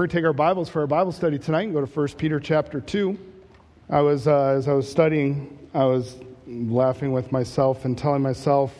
[0.00, 2.08] We're going to take our Bibles for our Bible study tonight and go to 1
[2.10, 3.18] Peter chapter 2.
[3.90, 6.14] I was, uh, as I was studying, I was
[6.46, 8.72] laughing with myself and telling myself,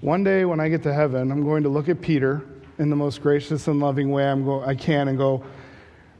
[0.00, 2.42] one day when I get to heaven, I'm going to look at Peter
[2.80, 5.44] in the most gracious and loving way I'm go- I can and go,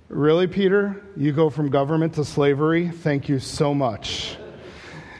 [0.06, 1.02] Really, Peter?
[1.16, 2.90] You go from government to slavery?
[2.90, 4.36] Thank you so much.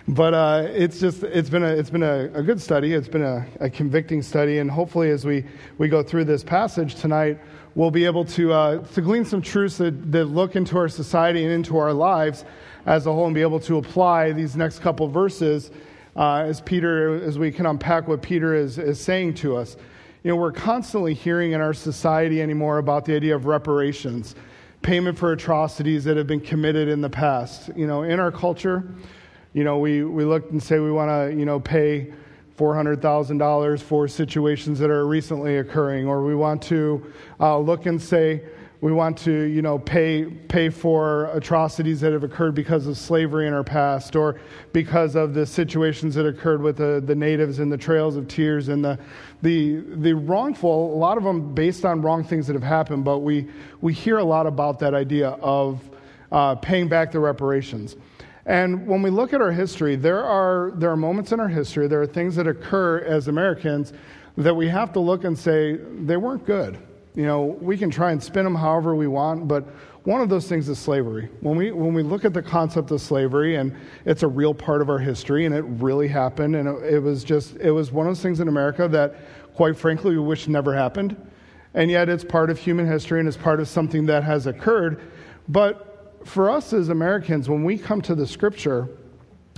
[0.09, 2.95] But uh, it's just, it's been, a, it's been a, a good study.
[2.95, 4.57] It's been a, a convicting study.
[4.57, 5.45] And hopefully, as we,
[5.77, 7.39] we go through this passage tonight,
[7.75, 11.45] we'll be able to, uh, to glean some truths that, that look into our society
[11.45, 12.47] and into our lives
[12.87, 15.71] as a whole and be able to apply these next couple verses
[16.17, 19.77] uh, as Peter, as we can unpack what Peter is, is saying to us.
[20.23, 24.35] You know, we're constantly hearing in our society anymore about the idea of reparations,
[24.81, 27.69] payment for atrocities that have been committed in the past.
[27.77, 28.95] You know, in our culture,
[29.53, 32.13] you know, we, we look and say we want to, you know, pay
[32.59, 38.43] $400,000 for situations that are recently occurring, or we want to uh, look and say
[38.81, 43.47] we want to, you know, pay, pay for atrocities that have occurred because of slavery
[43.47, 44.41] in our past, or
[44.73, 48.69] because of the situations that occurred with the, the natives and the Trails of Tears
[48.69, 48.99] and the,
[49.43, 53.19] the, the wrongful, a lot of them based on wrong things that have happened, but
[53.19, 53.49] we,
[53.81, 55.81] we hear a lot about that idea of
[56.31, 57.97] uh, paying back the reparations.
[58.49, 61.87] And when we look at our history, there are, there are moments in our history,
[61.87, 63.93] there are things that occur as Americans
[64.39, 66.79] that we have to look and say, they weren't good.
[67.15, 69.65] You know, we can try and spin them however we want, but
[70.05, 71.29] one of those things is slavery.
[71.41, 74.81] When we, when we look at the concept of slavery, and it's a real part
[74.81, 78.07] of our history, and it really happened, and it, it was just, it was one
[78.07, 79.17] of those things in America that,
[79.55, 81.17] quite frankly, we wish never happened.
[81.75, 85.03] And yet it's part of human history and it's part of something that has occurred.
[85.49, 88.89] But for us as Americans, when we come to the scripture,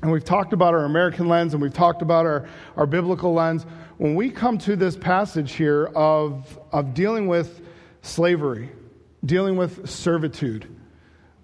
[0.03, 3.67] and we've talked about our American lens and we've talked about our, our biblical lens,
[3.99, 7.61] when we come to this passage here of, of dealing with
[8.03, 8.71] slavery,
[9.25, 10.75] dealing with servitude,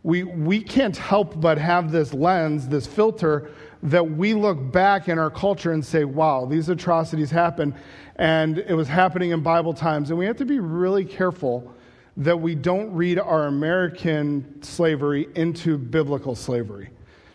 [0.02, 3.50] we, we can't help but have this lens, this filter,
[3.82, 7.74] that we look back in our culture and say, wow, these atrocities happened,
[8.14, 10.08] and it was happening in Bible times.
[10.10, 11.74] And we have to be really careful
[12.18, 16.90] that we don't read our American slavery into biblical slavery.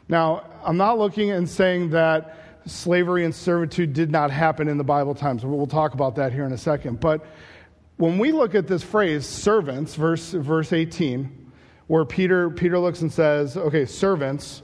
[0.09, 4.83] Now, I'm not looking and saying that slavery and servitude did not happen in the
[4.83, 5.45] Bible times.
[5.45, 6.99] We'll talk about that here in a second.
[6.99, 7.25] But
[7.97, 11.51] when we look at this phrase, servants, verse, verse 18,
[11.87, 14.63] where Peter, Peter looks and says, okay, servants,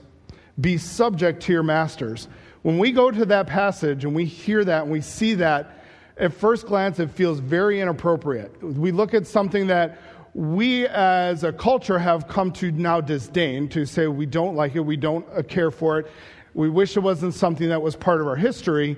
[0.60, 2.26] be subject to your masters.
[2.62, 5.78] When we go to that passage and we hear that and we see that,
[6.16, 8.60] at first glance, it feels very inappropriate.
[8.62, 9.98] We look at something that
[10.38, 14.80] we as a culture have come to now disdain, to say we don't like it,
[14.80, 16.06] we don't uh, care for it,
[16.54, 18.96] we wish it wasn't something that was part of our history.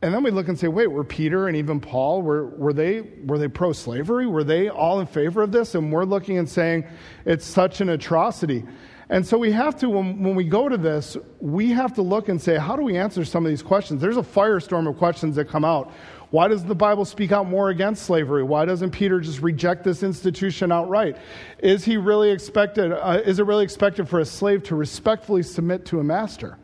[0.00, 3.02] And then we look and say, wait, were Peter and even Paul, were, were they,
[3.26, 4.26] were they pro slavery?
[4.26, 5.74] Were they all in favor of this?
[5.74, 6.86] And we're looking and saying
[7.26, 8.64] it's such an atrocity.
[9.10, 12.30] And so we have to, when, when we go to this, we have to look
[12.30, 14.00] and say, how do we answer some of these questions?
[14.00, 15.92] There's a firestorm of questions that come out.
[16.30, 18.44] Why does the Bible speak out more against slavery?
[18.44, 21.16] Why doesn't Peter just reject this institution outright?
[21.58, 25.86] Is he really expected, uh, is it really expected for a slave to respectfully submit
[25.86, 26.56] to a master?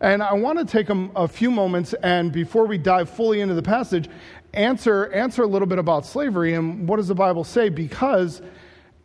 [0.00, 3.54] And I want to take a, a few moments and before we dive fully into
[3.54, 4.08] the passage,
[4.54, 7.68] answer, answer a little bit about slavery and what does the Bible say?
[7.68, 8.40] Because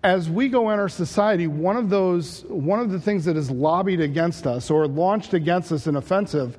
[0.04, 3.52] as we go in our society, one of those, one of the things that is
[3.52, 6.58] lobbied against us or launched against us in offensive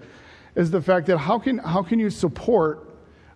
[0.55, 2.90] is the fact that how can, how can you support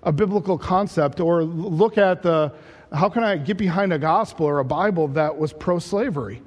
[0.04, 2.53] a biblical concept or look at the
[2.92, 6.42] how can I get behind a gospel or a Bible that was pro slavery?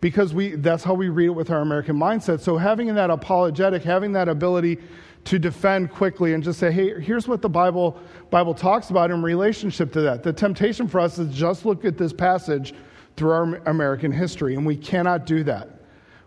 [0.00, 2.40] Because we, that's how we read it with our American mindset.
[2.40, 4.78] So, having that apologetic, having that ability
[5.24, 7.98] to defend quickly and just say, hey, here's what the Bible,
[8.28, 10.22] Bible talks about in relationship to that.
[10.22, 12.74] The temptation for us is just look at this passage
[13.16, 15.70] through our American history, and we cannot do that.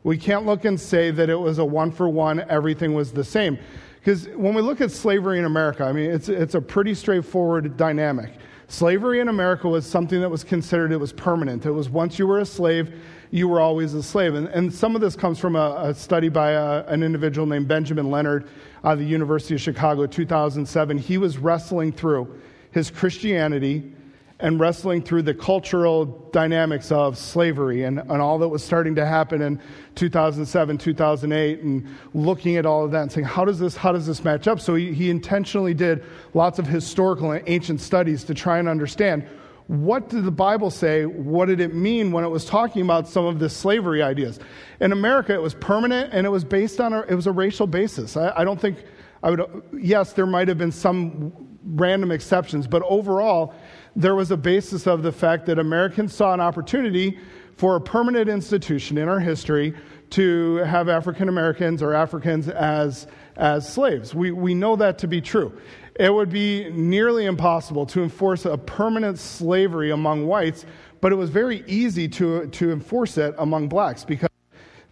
[0.03, 3.24] We can't look and say that it was a one for one, everything was the
[3.24, 3.59] same.
[4.07, 7.75] Because when we look at slavery in America, I mean, it's, it's a pretty straightforward
[7.75, 8.31] dynamic.
[8.69, 11.66] Slavery in America was something that was considered, it was permanent.
[11.66, 13.01] It was once you were a slave,
[13.31, 14.33] you were always a slave.
[14.33, 17.68] And, and some of this comes from a, a study by a, an individual named
[17.68, 18.48] Benjamin Leonard
[18.86, 20.98] at the University of Chicago, 2007.
[20.98, 22.33] He was wrestling through
[22.71, 23.92] his Christianity
[24.39, 29.06] and wrestling through the cultural dynamics of slavery and, and all that was starting to
[29.06, 29.60] happen in
[29.95, 34.06] 2007, 2008, and looking at all of that and saying, how does this, how does
[34.06, 34.60] this match up?
[34.60, 36.04] So he, he intentionally did
[36.36, 39.28] lots of historical and ancient studies to try and understand
[39.68, 41.06] what did the Bible say?
[41.06, 44.39] What did it mean when it was talking about some of the slavery ideas?
[44.80, 47.68] In America, it was permanent and it was based on a, it was a racial
[47.68, 48.16] basis.
[48.16, 48.78] I, I don't think
[49.24, 51.34] I would, yes, there might have been some
[51.66, 53.54] random exceptions, but overall,
[53.98, 57.18] there was a basis of the fact that Americans saw an opportunity
[57.56, 59.74] for a permanent institution in our history
[60.12, 63.08] to have African Americans or Africans as,
[63.38, 64.14] as slaves.
[64.14, 65.60] We, we know that to be true.
[66.00, 70.68] It would be nearly impossible to enforce a permanent slavery among whites,
[71.02, 74.30] but it was very easy to, to enforce it among blacks because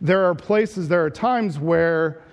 [0.02, 2.24] there are places, there are times where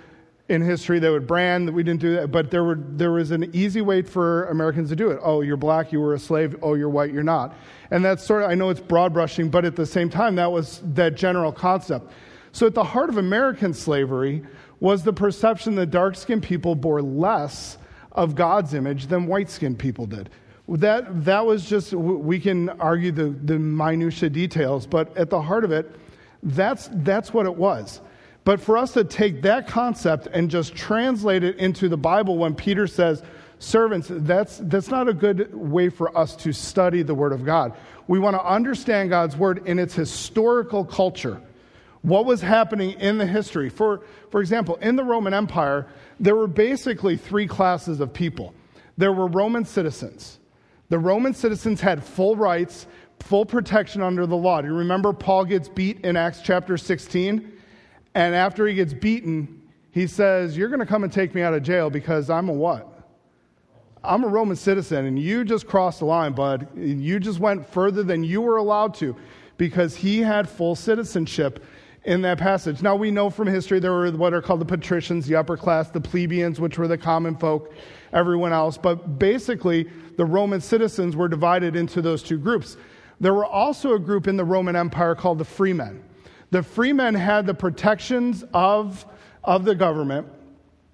[0.48, 3.30] in history they would brand that we didn't do that, but there, were, there was
[3.30, 5.18] an easy way for Americans to do it.
[5.22, 6.56] Oh, you're black, you were a slave.
[6.62, 7.54] Oh, you're white, you're not.
[7.90, 10.50] And that's sort of, I know it's broad brushing, but at the same time, that
[10.50, 12.10] was that general concept.
[12.52, 14.44] So at the heart of American slavery
[14.80, 17.78] was the perception that dark skinned people bore less
[18.10, 20.28] of God's image than white skinned people did.
[20.68, 25.64] That, that was just, we can argue the, the minutiae details, but at the heart
[25.64, 25.94] of it,
[26.42, 28.00] that's, that's what it was.
[28.44, 32.54] But for us to take that concept and just translate it into the Bible when
[32.54, 33.22] Peter says,
[33.60, 37.74] servants, that's, that's not a good way for us to study the Word of God.
[38.08, 41.40] We want to understand God's Word in its historical culture.
[42.02, 43.68] What was happening in the history?
[43.68, 45.86] For, for example, in the Roman Empire,
[46.18, 48.54] there were basically three classes of people.
[48.98, 50.40] There were Roman citizens.
[50.88, 52.88] The Roman citizens had full rights,
[53.20, 54.60] full protection under the law.
[54.60, 57.52] Do you remember Paul gets beat in Acts chapter 16?
[58.14, 61.54] And after he gets beaten, he says, You're going to come and take me out
[61.54, 62.88] of jail because I'm a what?
[64.04, 66.66] I'm a Roman citizen, and you just crossed the line, bud.
[66.76, 69.14] You just went further than you were allowed to
[69.58, 71.64] because he had full citizenship
[72.04, 72.82] in that passage.
[72.82, 75.90] Now, we know from history there were what are called the patricians, the upper class,
[75.90, 77.72] the plebeians, which were the common folk,
[78.12, 78.76] everyone else.
[78.76, 82.76] But basically, the Roman citizens were divided into those two groups.
[83.20, 86.02] There were also a group in the Roman Empire called the freemen.
[86.52, 89.06] The freemen had the protections of,
[89.42, 90.28] of the government,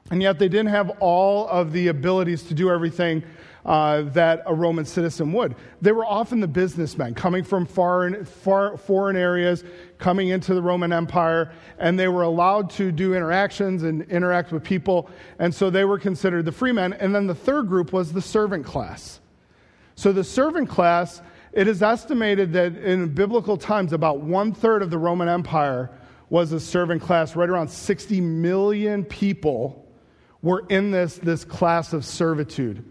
[0.08, 3.24] and yet they didn't have all of the abilities to do everything
[3.66, 5.56] uh, that a Roman citizen would.
[5.82, 9.64] They were often the businessmen coming from foreign, far, foreign areas,
[9.98, 11.50] coming into the Roman Empire,
[11.80, 15.10] and they were allowed to do interactions and interact with people,
[15.40, 16.92] and so they were considered the freemen.
[16.92, 19.18] And then the third group was the servant class.
[19.96, 21.20] So the servant class
[21.52, 25.90] it is estimated that in biblical times, about one third of the Roman Empire
[26.30, 27.34] was a servant class.
[27.34, 29.86] Right around 60 million people
[30.42, 32.84] were in this, this class of servitude,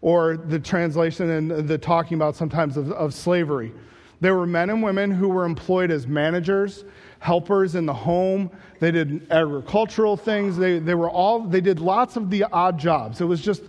[0.00, 3.72] or the translation and the talking about sometimes of, of slavery.
[4.20, 6.84] There were men and women who were employed as managers,
[7.18, 8.52] helpers in the home.
[8.78, 10.56] They did agricultural things.
[10.56, 13.20] They, they were all, they did lots of the odd jobs.
[13.20, 13.62] It was just,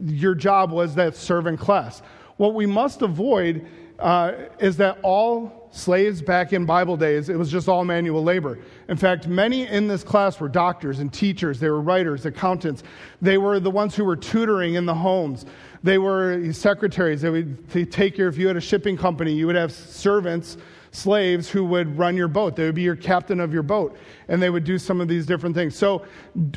[0.00, 2.02] your job was that servant class.
[2.36, 3.66] What we must avoid
[3.98, 8.58] uh, is that all slaves back in Bible days, it was just all manual labor.
[8.88, 12.82] In fact, many in this class were doctors and teachers, they were writers, accountants,
[13.20, 15.44] they were the ones who were tutoring in the homes.
[15.82, 17.22] They were secretaries.
[17.22, 20.56] They would take care if you had a shipping company, you would have servants,
[20.96, 22.56] slaves who would run your boat.
[22.56, 23.96] They would be your captain of your boat,
[24.28, 25.76] and they would do some of these different things.
[25.76, 26.04] So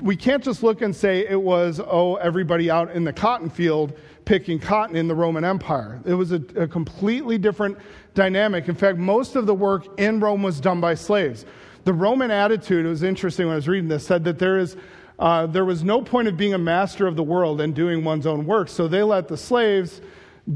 [0.01, 3.97] we can't just look and say it was, oh, everybody out in the cotton field
[4.25, 5.99] picking cotton in the Roman Empire.
[6.05, 7.77] It was a, a completely different
[8.13, 8.69] dynamic.
[8.69, 11.45] In fact, most of the work in Rome was done by slaves.
[11.83, 14.77] The Roman attitude, it was interesting when I was reading this, said that there is
[15.19, 18.25] uh, there was no point of being a master of the world and doing one's
[18.25, 18.69] own work.
[18.69, 19.99] So they let the slaves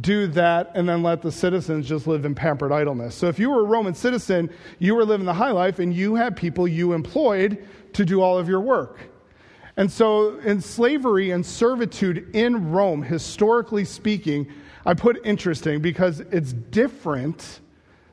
[0.02, 3.16] do that and then let the citizens just live in pampered idleness.
[3.16, 4.50] So if you were a Roman citizen,
[4.80, 8.38] you were living the high life and you had people you employed to do all
[8.38, 9.00] of your work.
[9.76, 14.48] And so, in slavery and servitude in Rome, historically speaking,
[14.86, 17.62] I put interesting because it's different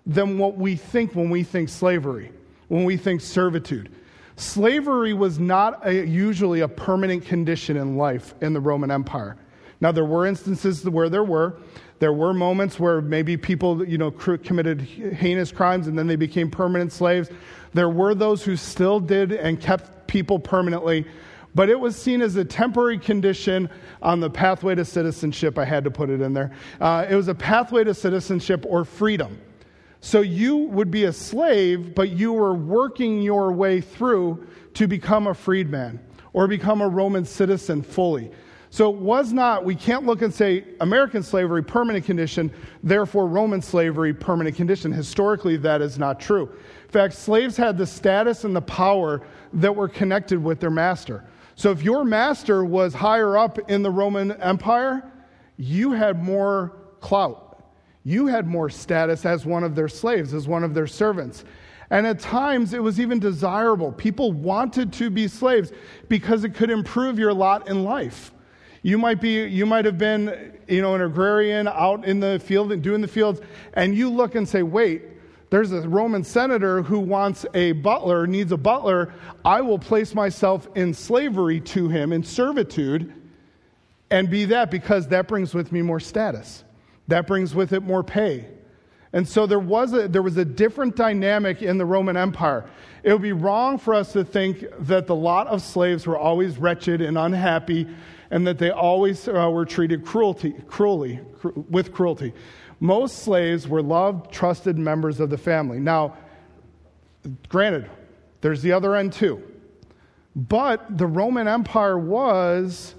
[0.07, 2.33] than what we think when we think slavery,
[2.69, 3.91] when we think servitude.
[4.37, 9.37] Slavery was not a, usually a permanent condition in life in the Roman Empire.
[9.81, 11.57] Now, there were instances where there were.
[11.99, 16.51] There were moments where maybe people, you know, committed heinous crimes and then they became
[16.51, 17.31] permanent slaves.
[17.75, 21.07] There were those who still did and kept people permanently
[21.55, 23.69] but it was seen as a temporary condition
[24.03, 25.59] on the pathway to citizenship.
[25.59, 26.53] I had to put it in there.
[26.81, 29.41] Uh, it was a pathway to citizenship or freedom.
[30.01, 35.27] So you would be a slave, but you were working your way through to become
[35.27, 36.01] a freedman
[36.33, 38.31] or become a Roman citizen fully.
[38.73, 42.53] So it was not, we can't look and say American slavery, permanent condition,
[42.85, 44.93] therefore Roman slavery, permanent condition.
[44.93, 46.49] Historically, that is not true.
[46.85, 49.23] In fact, slaves had the status and the power
[49.55, 51.25] that were connected with their master.
[51.57, 55.03] So if your master was higher up in the Roman Empire,
[55.57, 57.65] you had more clout.
[58.05, 61.45] You had more status as one of their slaves, as one of their servants.
[61.91, 63.91] And at times it was even desirable.
[63.91, 65.73] People wanted to be slaves
[66.09, 68.33] because it could improve your lot in life.
[68.83, 72.73] You might be, you might have been, you know, an agrarian out in the field
[72.73, 73.41] and doing the fields,
[73.75, 75.03] and you look and say, wait,
[75.51, 79.13] there's a Roman senator who wants a butler, needs a butler.
[79.45, 83.13] I will place myself in slavery to him, in servitude,
[84.11, 86.65] and be that because that brings with me more status.
[87.09, 88.47] That brings with it more pay.
[89.13, 92.71] And so there was a, there was a different dynamic in the Roman Empire.
[93.03, 96.59] It would be wrong for us to think that the lot of slaves were always
[96.59, 97.89] wretched and unhappy
[98.31, 102.33] and that they always uh, were treated cruelty, cruelly, cru- with cruelty.
[102.79, 105.79] Most slaves were loved, trusted members of the family.
[105.79, 106.17] Now,
[107.49, 107.91] granted,
[108.41, 109.43] there's the other end too.
[110.35, 112.95] But the Roman Empire was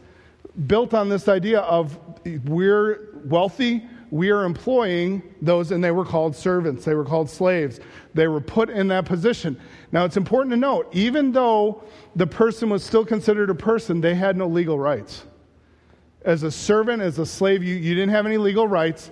[0.67, 1.97] built on this idea of
[2.45, 7.79] we're wealthy, we are employing those, and they were called servants, they were called slaves.
[8.13, 9.57] They were put in that position.
[9.93, 11.81] Now, it's important to note, even though
[12.17, 15.25] the person was still considered a person, they had no legal rights.
[16.23, 19.09] As a servant, as a slave, you, you didn't have any legal rights.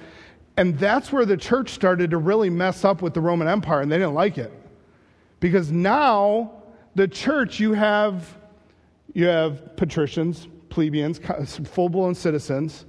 [0.57, 3.89] And that's where the church started to really mess up with the Roman Empire, and
[3.89, 4.51] they didn't like it.
[5.39, 6.51] Because now,
[6.95, 8.37] the church, you have,
[9.13, 11.21] you have patricians, plebeians,
[11.69, 12.85] full blown citizens,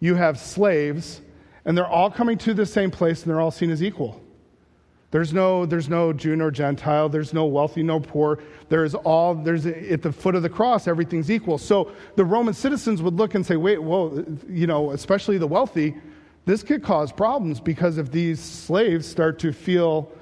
[0.00, 1.20] you have slaves,
[1.64, 4.20] and they're all coming to the same place and they're all seen as equal.
[5.10, 7.08] There's no, there's no Jew nor Gentile.
[7.08, 8.38] There's no wealthy, no poor.
[8.68, 11.58] There's all, there's at the foot of the cross, everything's equal.
[11.58, 15.96] So the Roman citizens would look and say, wait, well, you know, especially the wealthy,
[16.46, 20.12] this could cause problems because if these slaves start to feel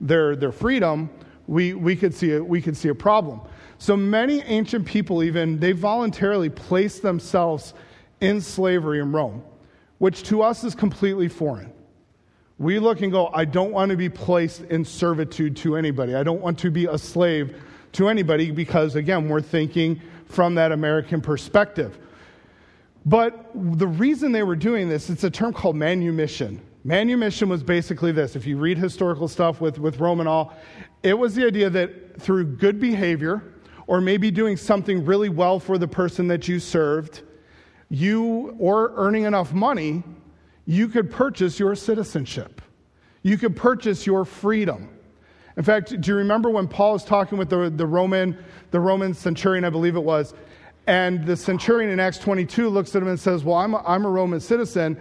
[0.00, 1.10] their, their freedom,
[1.46, 3.40] we, we, could see a, we could see a problem.
[3.76, 7.74] So many ancient people, even, they voluntarily placed themselves
[8.20, 9.42] in slavery in Rome
[9.98, 11.72] which to us is completely foreign.
[12.58, 16.14] We look and go, I don't want to be placed in servitude to anybody.
[16.14, 17.56] I don't want to be a slave
[17.92, 21.98] to anybody because, again, we're thinking from that American perspective.
[23.06, 26.60] But the reason they were doing this, it's a term called manumission.
[26.84, 28.36] Manumission was basically this.
[28.36, 30.52] If you read historical stuff with, with Rome all,
[31.02, 33.42] it was the idea that through good behavior,
[33.86, 37.22] or maybe doing something really well for the person that you served,
[37.90, 40.02] you, or earning enough money,
[40.66, 42.60] you could purchase your citizenship.
[43.22, 44.90] You could purchase your freedom.
[45.56, 48.36] In fact, do you remember when Paul was talking with the, the, Roman,
[48.70, 50.34] the Roman centurion, I believe it was,
[50.86, 54.04] and the centurion in Acts 22 looks at him and says, Well, I'm a, I'm
[54.04, 55.00] a Roman citizen,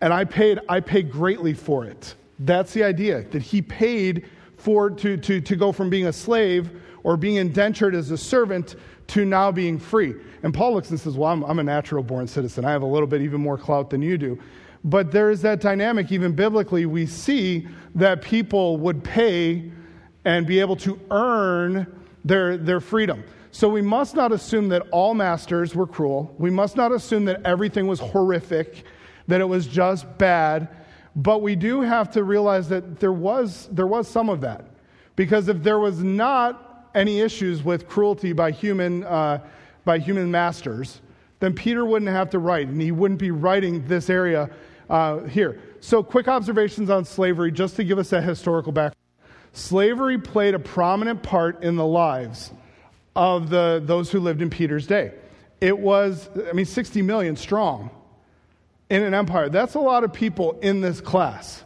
[0.00, 2.14] and I paid, I paid greatly for it.
[2.40, 4.26] That's the idea, that he paid
[4.58, 6.70] for to, to, to go from being a slave
[7.04, 8.76] or being indentured as a servant
[9.08, 10.14] to now being free.
[10.42, 12.64] And Paul looks and says, Well, I'm, I'm a natural born citizen.
[12.64, 14.38] I have a little bit even more clout than you do.
[14.84, 19.70] But there is that dynamic, even biblically, we see that people would pay
[20.24, 21.86] and be able to earn
[22.24, 23.24] their, their freedom.
[23.50, 26.34] So we must not assume that all masters were cruel.
[26.38, 28.84] We must not assume that everything was horrific,
[29.28, 30.68] that it was just bad.
[31.16, 34.66] But we do have to realize that there was, there was some of that.
[35.16, 36.63] Because if there was not
[36.94, 39.40] any issues with cruelty by human, uh,
[39.84, 41.00] by human masters,
[41.40, 44.48] then Peter wouldn't have to write, and he wouldn't be writing this area
[44.88, 45.60] uh, here.
[45.80, 48.94] So, quick observations on slavery, just to give us that historical background.
[49.52, 52.52] Slavery played a prominent part in the lives
[53.14, 55.12] of the, those who lived in Peter's day.
[55.60, 57.90] It was, I mean, 60 million strong
[58.90, 59.48] in an empire.
[59.48, 61.62] That's a lot of people in this class.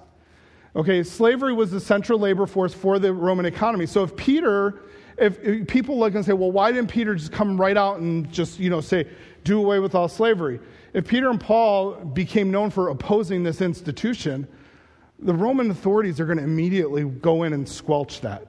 [0.76, 3.86] Okay, slavery was the central labor force for the Roman economy.
[3.86, 4.82] So if Peter
[5.18, 8.30] if, if people look and say, well, why didn't Peter just come right out and
[8.32, 9.06] just, you know, say,
[9.44, 10.60] do away with all slavery?
[10.94, 14.46] If Peter and Paul became known for opposing this institution,
[15.18, 18.46] the Roman authorities are going to immediately go in and squelch that.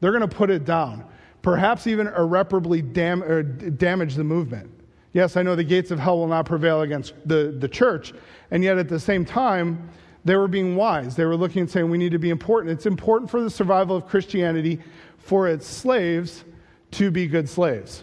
[0.00, 1.04] They're going to put it down,
[1.42, 4.70] perhaps even irreparably dam- er, damage the movement.
[5.12, 8.12] Yes, I know the gates of hell will not prevail against the, the church,
[8.50, 9.88] and yet at the same time,
[10.26, 11.14] they were being wise.
[11.14, 12.72] They were looking and saying, we need to be important.
[12.72, 14.80] It's important for the survival of Christianity
[15.18, 16.44] for its slaves
[16.92, 18.02] to be good slaves.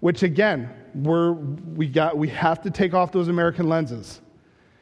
[0.00, 4.20] Which again, we're, we, got, we have to take off those American lenses.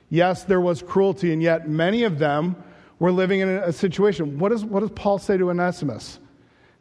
[0.09, 2.57] Yes, there was cruelty, and yet many of them
[2.99, 4.41] were living in a, situation.
[4.41, 6.19] What, is, what does Paul say to Onesimus?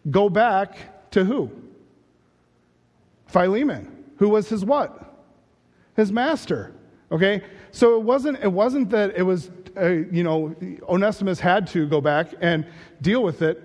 [0.09, 1.51] Go back to who?
[3.27, 5.21] Philemon, who was his what?
[5.95, 6.73] His master.
[7.11, 7.43] Okay?
[7.71, 10.55] So it wasn't, it wasn't that it was, uh, you know,
[10.87, 12.65] Onesimus had to go back and
[13.01, 13.63] deal with it.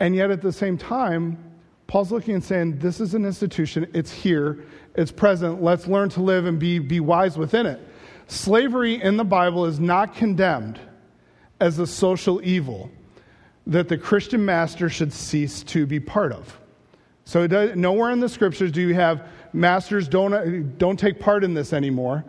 [0.00, 1.38] And yet at the same time,
[1.86, 4.64] Paul's looking and saying, This is an institution, it's here,
[4.94, 7.80] it's present, let's learn to live and be, be wise within it.
[8.26, 10.78] Slavery in the Bible is not condemned
[11.60, 12.90] as a social evil
[13.66, 16.58] that the Christian master should cease to be part of.
[17.24, 21.54] So does, nowhere in the scriptures do you have masters don't, don't take part in
[21.54, 22.24] this anymore.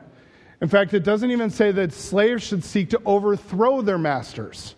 [0.61, 4.75] In fact, it doesn't even say that slaves should seek to overthrow their masters.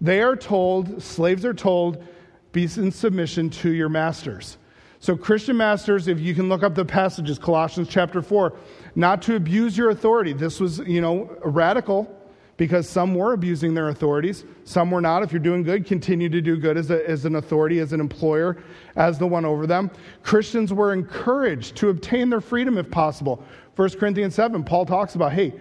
[0.00, 2.04] They are told, slaves are told,
[2.52, 4.58] be in submission to your masters.
[4.98, 8.54] So, Christian masters, if you can look up the passages, Colossians chapter 4,
[8.94, 10.32] not to abuse your authority.
[10.32, 12.12] This was, you know, radical
[12.56, 15.22] because some were abusing their authorities, some were not.
[15.22, 18.00] If you're doing good, continue to do good as, a, as an authority, as an
[18.00, 18.56] employer,
[18.96, 19.90] as the one over them.
[20.22, 23.44] Christians were encouraged to obtain their freedom if possible.
[23.76, 25.52] 1 Corinthians 7, Paul talks about hey,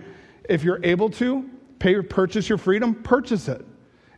[0.49, 3.65] if you're able to pay, purchase your freedom, purchase it.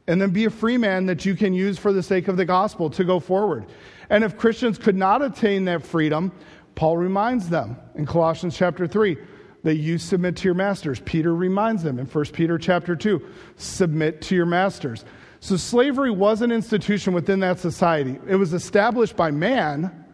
[0.08, 2.46] And then be a free man that you can use for the sake of the
[2.46, 3.66] gospel to go forward.
[4.10, 6.32] And if Christians could not attain that freedom,
[6.75, 9.18] Paul reminds them in Colossians chapter 3
[9.63, 11.01] that you submit to your masters.
[11.01, 13.22] Peter reminds them in 1 Peter chapter 2
[13.58, 15.04] submit to your masters.
[15.39, 18.18] So slavery was an institution within that society.
[18.27, 20.06] It was established by man,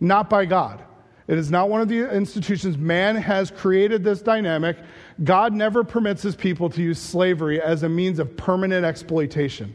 [0.00, 0.82] not by God.
[1.26, 2.76] It is not one of the institutions.
[2.76, 4.76] Man has created this dynamic.
[5.22, 9.74] God never permits his people to use slavery as a means of permanent exploitation.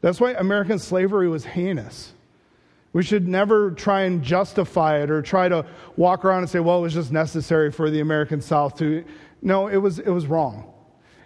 [0.00, 2.12] That's why American slavery was heinous.
[2.92, 5.66] We should never try and justify it or try to
[5.96, 9.04] walk around and say, well, it was just necessary for the American South to.
[9.42, 10.72] No, it was, it was wrong.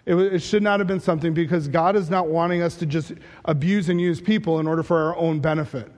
[0.05, 2.85] It, was, it should not have been something because God is not wanting us to
[2.85, 3.13] just
[3.45, 5.91] abuse and use people in order for our own benefit.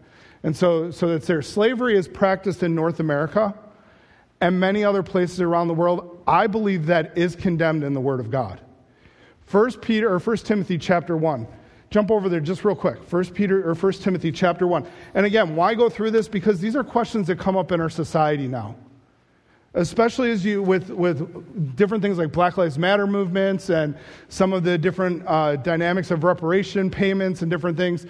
[0.45, 1.41] And so, so that's there.
[1.41, 3.55] Slavery is practiced in North America
[4.39, 6.21] and many other places around the world.
[6.27, 8.61] I believe that is condemned in the Word of God.
[9.47, 11.47] First Peter or First Timothy chapter one.
[11.89, 13.03] Jump over there just real quick.
[13.05, 14.85] First Peter or First Timothy chapter 1.
[15.13, 16.27] And again, why go through this?
[16.27, 18.75] Because these are questions that come up in our society now.
[19.73, 23.97] Especially as you with with different things like Black Lives Matter movements and
[24.29, 28.05] some of the different uh, dynamics of reparation payments and different things.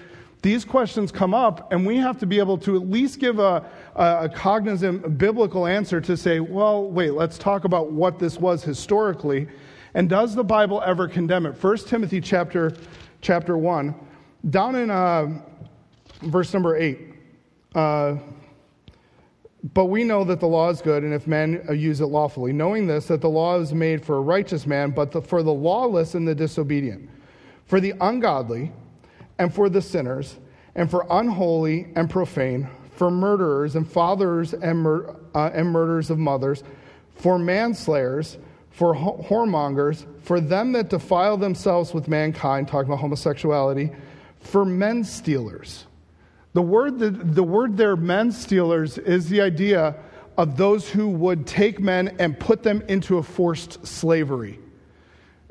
[0.46, 3.66] These questions come up, and we have to be able to at least give a,
[3.96, 9.48] a, cognizant biblical answer to say, well, wait, let's talk about what this was historically.
[9.96, 11.58] And does the Bible ever condemn it?
[11.58, 12.74] First Timothy chapter
[13.22, 13.96] chapter 1,
[14.52, 15.42] down in uh,
[16.22, 17.00] verse number 8.
[17.74, 18.18] Uh,
[19.74, 22.86] but we know that the law is good, and if men use it lawfully, knowing
[22.86, 26.14] this, that the law is made for a righteous man, but the, for the lawless
[26.14, 27.10] and the disobedient,
[27.66, 28.72] for the ungodly,
[29.38, 30.38] and for the sinners,
[30.76, 36.18] and for unholy and profane, for murderers and fathers and, mur- uh, and murderers of
[36.18, 36.64] mothers,
[37.16, 38.38] for manslayers,
[38.72, 43.90] for whoremongers, for them that defile themselves with mankind, talking about homosexuality,
[44.40, 45.86] for men stealers.
[46.54, 49.96] The word, the, the word there, men stealers, is the idea
[50.38, 54.60] of those who would take men and put them into a forced slavery.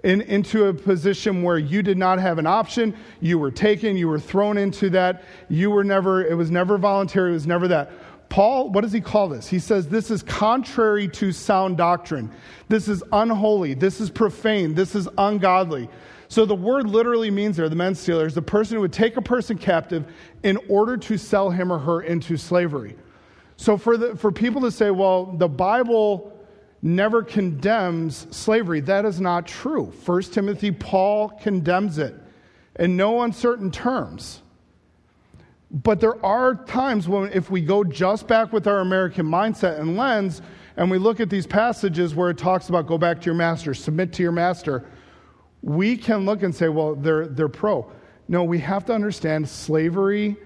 [0.04, 4.06] In, into a position where you did not have an option, you were taken, you
[4.06, 7.90] were thrown into that, you were never, it was never voluntary, it was never that.
[8.28, 9.48] Paul, what does he call this?
[9.48, 12.30] He says this is contrary to sound doctrine.
[12.68, 13.72] This is unholy.
[13.72, 14.74] This is profane.
[14.74, 15.88] This is ungodly.
[16.28, 19.16] So the word literally means there, the men stealer, is the person who would take
[19.16, 20.04] a person captive
[20.42, 22.96] in order to sell him or her into slavery.
[23.56, 26.33] So for, the, for people to say, well, the Bible
[26.84, 29.90] never condemns slavery, that is not true.
[30.02, 32.14] First Timothy, Paul condemns it
[32.78, 34.42] in no uncertain terms.
[35.70, 39.96] But there are times when, if we go just back with our American mindset and
[39.96, 40.42] lens,
[40.76, 43.72] and we look at these passages where it talks about go back to your master,
[43.72, 44.84] submit to your master,
[45.62, 47.90] we can look and say, well, they're, they're pro.
[48.28, 50.36] No, we have to understand slavery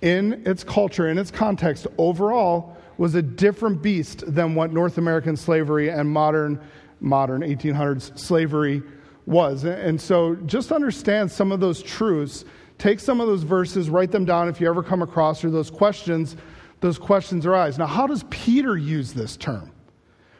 [0.00, 5.34] in its culture, in its context, overall, was a different beast than what North American
[5.34, 6.60] slavery and modern,
[7.00, 8.82] modern 1800s slavery
[9.24, 9.64] was.
[9.64, 12.44] And so just understand some of those truths
[12.76, 15.70] take some of those verses, write them down if you ever come across or those
[15.70, 16.36] questions,
[16.80, 17.78] those questions arise.
[17.78, 19.72] Now, how does Peter use this term?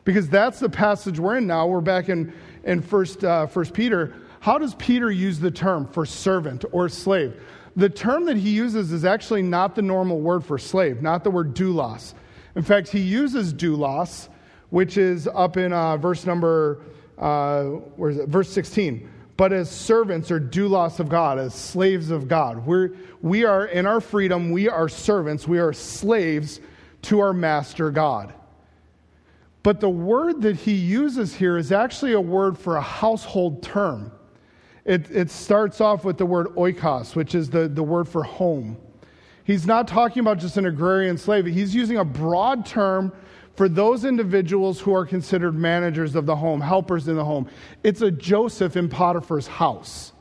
[0.04, 1.66] Because that's the passage we're in now.
[1.66, 2.30] We're back in,
[2.64, 4.12] in first, uh, first Peter.
[4.40, 7.40] How does Peter use the term for servant or slave?
[7.74, 11.30] The term that he uses is actually not the normal word for slave, not the
[11.30, 12.12] word doulos.
[12.60, 14.28] In fact, he uses doulos,
[14.68, 16.82] which is up in uh, verse number,
[17.16, 17.62] uh,
[17.96, 18.28] where is it?
[18.28, 22.66] Verse 16 but as servants or doulos of God, as slaves of God.
[22.66, 22.90] We're,
[23.22, 26.60] we are, in our freedom, we are servants, we are slaves
[27.00, 28.34] to our master God.
[29.62, 34.12] But the word that he uses here is actually a word for a household term.
[34.84, 38.76] It, it starts off with the word oikos, which is the, the word for home.
[39.50, 43.10] He's not talking about just an agrarian slave, he's using a broad term
[43.56, 47.48] for those individuals who are considered managers of the home, helpers in the home.
[47.82, 50.12] It's a Joseph in Potiphar's house.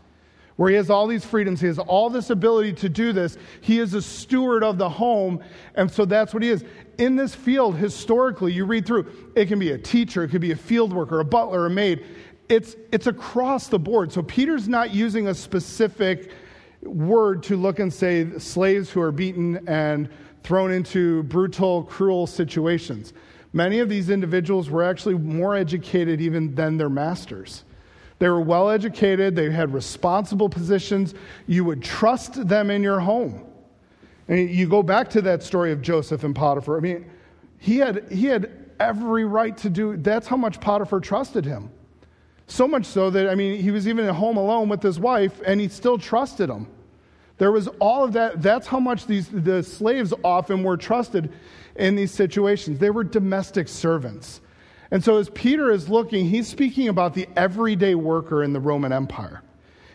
[0.55, 3.37] where he has all these freedoms, he has all this ability to do this.
[3.61, 5.43] He is a steward of the home,
[5.75, 6.65] and so that's what he is.
[6.97, 10.53] In this field, historically, you read through, it can be a teacher, it could be
[10.53, 12.03] a field worker, a butler, a maid.
[12.49, 14.11] It's, it's across the board.
[14.11, 16.31] So Peter's not using a specific
[16.81, 20.09] word to look and say slaves who are beaten and
[20.43, 23.13] thrown into brutal, cruel situations.
[23.51, 27.63] Many of these individuals were actually more educated even than their masters.
[28.19, 31.13] They were well educated, they had responsible positions.
[31.47, 33.45] You would trust them in your home.
[34.27, 36.77] And you go back to that story of Joseph and Potiphar.
[36.77, 37.09] I mean,
[37.57, 41.71] he had, he had every right to do that's how much Potiphar trusted him.
[42.49, 45.39] So much so that, I mean, he was even at home alone with his wife
[45.45, 46.67] and he still trusted him.
[47.37, 48.41] There was all of that.
[48.41, 51.31] That's how much these, the slaves often were trusted
[51.75, 52.79] in these situations.
[52.79, 54.41] They were domestic servants.
[54.91, 58.91] And so, as Peter is looking, he's speaking about the everyday worker in the Roman
[58.91, 59.43] Empire.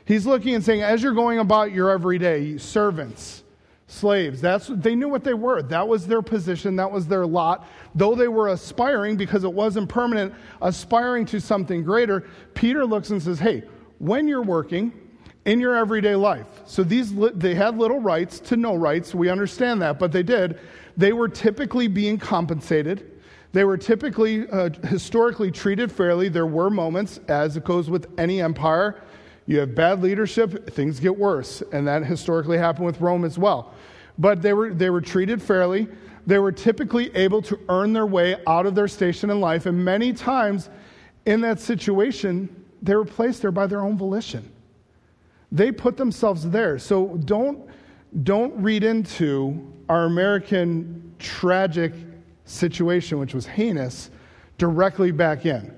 [0.04, 3.42] He's looking and saying, as you're going about your everyday, servants,
[3.94, 5.62] slaves, that's, they knew what they were.
[5.62, 7.66] That was their position, that was their lot.
[7.94, 13.22] Though they were aspiring, because it wasn't permanent, aspiring to something greater, Peter looks and
[13.22, 13.62] says, hey,
[13.98, 14.92] when you're working,
[15.44, 16.46] in your everyday life.
[16.64, 19.14] So these they had little rights to no rights.
[19.14, 20.58] We understand that, but they did.
[20.96, 23.10] They were typically being compensated.
[23.52, 26.28] They were typically uh, historically treated fairly.
[26.28, 29.02] There were moments, as it goes with any empire,
[29.46, 33.74] you have bad leadership, things get worse, and that historically happened with Rome as well.
[34.18, 35.88] But they were they were treated fairly.
[36.26, 39.84] They were typically able to earn their way out of their station in life, and
[39.84, 40.70] many times
[41.26, 44.50] in that situation, they were placed there by their own volition.
[45.50, 46.78] They put themselves there.
[46.78, 47.66] So don't,
[48.24, 51.92] don't read into our American tragic
[52.44, 54.10] situation, which was heinous,
[54.58, 55.74] directly back in.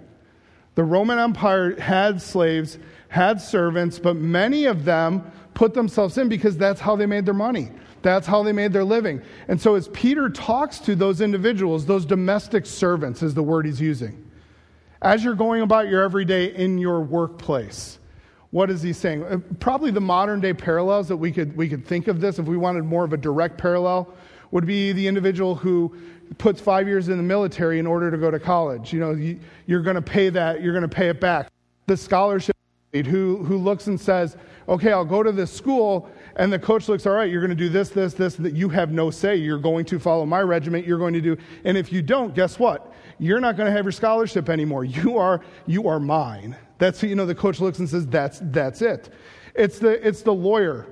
[0.74, 6.56] The Roman Empire had slaves, had servants, but many of them put themselves in because
[6.56, 7.70] that's how they made their money.
[8.02, 9.22] That's how they made their living.
[9.48, 13.80] And so, as Peter talks to those individuals, those domestic servants is the word he's
[13.80, 14.22] using.
[15.02, 17.98] As you're going about your everyday in your workplace,
[18.50, 19.24] what is he saying?
[19.24, 22.46] Uh, probably the modern day parallels that we could, we could think of this, if
[22.46, 24.14] we wanted more of a direct parallel,
[24.50, 25.94] would be the individual who
[26.38, 28.92] puts five years in the military in order to go to college.
[28.92, 31.50] You know, you, you're going to pay that, you're going to pay it back.
[31.86, 32.55] The scholarship
[33.04, 34.36] who, who looks and says,
[34.68, 37.56] okay, I'll go to this school, and the coach looks, all right, you're going to
[37.56, 39.34] do this, this, this, that you have no say.
[39.34, 42.58] You're going to follow my regiment, you're going to do, and if you don't, guess
[42.58, 42.92] what?
[43.18, 44.84] You're not going to have your scholarship anymore.
[44.84, 46.56] You are, you are mine.
[46.78, 49.08] That's, you know, the coach looks and says, that's, that's it.
[49.54, 50.86] It's the, it's the lawyer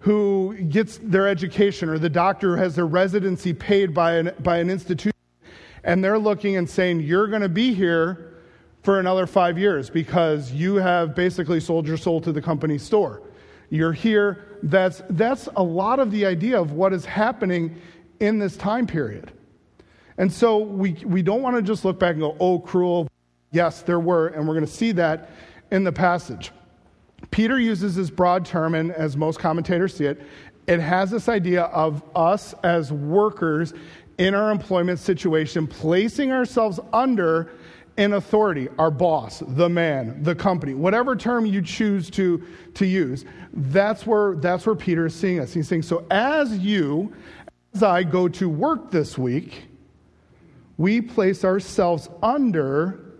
[0.00, 4.58] who gets their education or the doctor who has their residency paid by an, by
[4.58, 5.12] an institution.
[5.84, 8.31] And they're looking and saying, you're going to be here
[8.82, 13.22] for another five years because you have basically sold your soul to the company store.
[13.70, 14.44] You're here.
[14.62, 17.80] That's, that's a lot of the idea of what is happening
[18.20, 19.32] in this time period.
[20.18, 23.08] And so we, we don't want to just look back and go, oh, cruel,
[23.52, 25.30] Yes, there were, and we're going to see that
[25.70, 26.50] in the passage.
[27.30, 30.22] Peter uses this broad term, and as most commentators see it,
[30.66, 33.74] it has this idea of us as workers
[34.16, 37.50] in our employment situation, placing ourselves under
[37.96, 42.42] an authority, our boss, the man, the company, whatever term you choose to,
[42.74, 43.24] to use.
[43.52, 45.52] That's where, that's where Peter is seeing us.
[45.52, 47.12] He's saying, So as you,
[47.74, 49.64] as I go to work this week,
[50.78, 53.12] we place ourselves under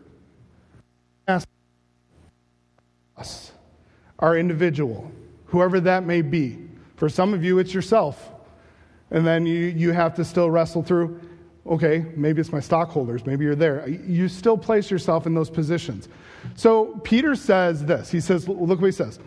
[3.16, 3.52] us,
[4.18, 5.10] our individual,
[5.46, 6.58] whoever that may be.
[6.96, 8.30] For some of you, it's yourself.
[9.10, 11.20] And then you, you have to still wrestle through
[11.66, 13.88] okay, maybe it's my stockholders, maybe you're there.
[13.88, 16.08] You still place yourself in those positions.
[16.54, 19.18] So Peter says this He says, look what he says.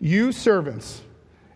[0.00, 1.02] You servants,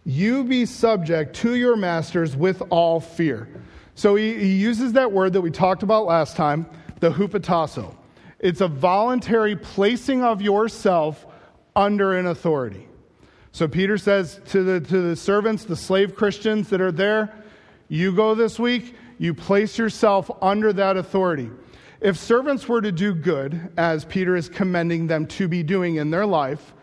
[0.04, 3.48] you be subject to your masters with all fear.
[3.94, 6.66] So he, he uses that word that we talked about last time,
[7.00, 7.94] the hupotasso.
[8.38, 11.26] It's a voluntary placing of yourself
[11.74, 12.86] under an authority.
[13.52, 17.34] So Peter says to the, to the servants, the slave Christians that are there,
[17.88, 21.50] you go this week, you place yourself under that authority.
[22.00, 26.10] If servants were to do good, as Peter is commending them to be doing in
[26.10, 26.74] their life,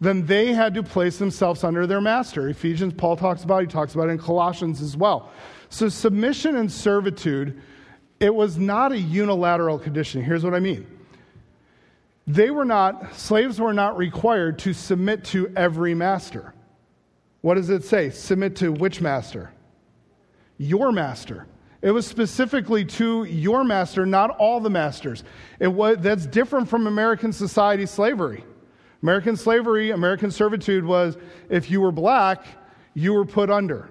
[0.00, 2.48] then they had to place themselves under their master.
[2.48, 5.30] Ephesians, Paul talks about, he talks about in Colossians as well.
[5.70, 7.60] So submission and servitude,
[8.20, 10.22] it was not a unilateral condition.
[10.22, 10.86] Here's what I mean
[12.26, 16.52] they were not, slaves were not required to submit to every master.
[17.40, 18.10] What does it say?
[18.10, 19.50] Submit to which master?
[20.58, 21.46] Your master.
[21.80, 25.22] It was specifically to your master, not all the masters.
[25.60, 28.44] It was, that's different from American society slavery.
[29.02, 31.16] American slavery, American servitude was
[31.48, 32.44] if you were black,
[32.94, 33.88] you were put under.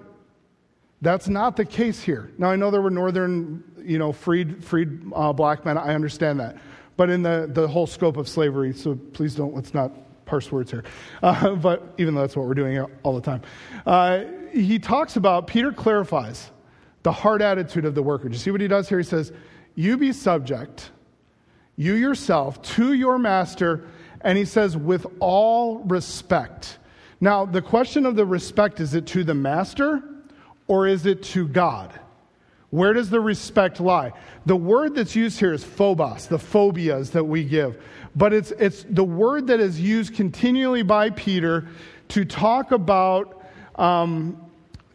[1.00, 2.30] That's not the case here.
[2.36, 5.78] Now, I know there were northern, you know, freed, freed uh, black men.
[5.78, 6.58] I understand that.
[6.96, 9.92] But in the, the whole scope of slavery, so please don't, let's not
[10.26, 10.84] parse words here.
[11.22, 13.42] Uh, but even though that's what we're doing all the time.
[13.86, 16.50] Uh, he talks about, Peter clarifies
[17.08, 18.28] the hard attitude of the worker.
[18.28, 18.98] Do you see what he does here?
[18.98, 19.32] He says,
[19.74, 20.90] You be subject,
[21.74, 23.88] you yourself, to your master,
[24.20, 26.76] and he says, with all respect.
[27.18, 30.02] Now, the question of the respect is it to the master
[30.66, 31.98] or is it to God?
[32.68, 34.12] Where does the respect lie?
[34.44, 37.82] The word that's used here is phobos, the phobias that we give.
[38.16, 41.68] But it's, it's the word that is used continually by Peter
[42.08, 43.42] to talk about,
[43.76, 44.47] um,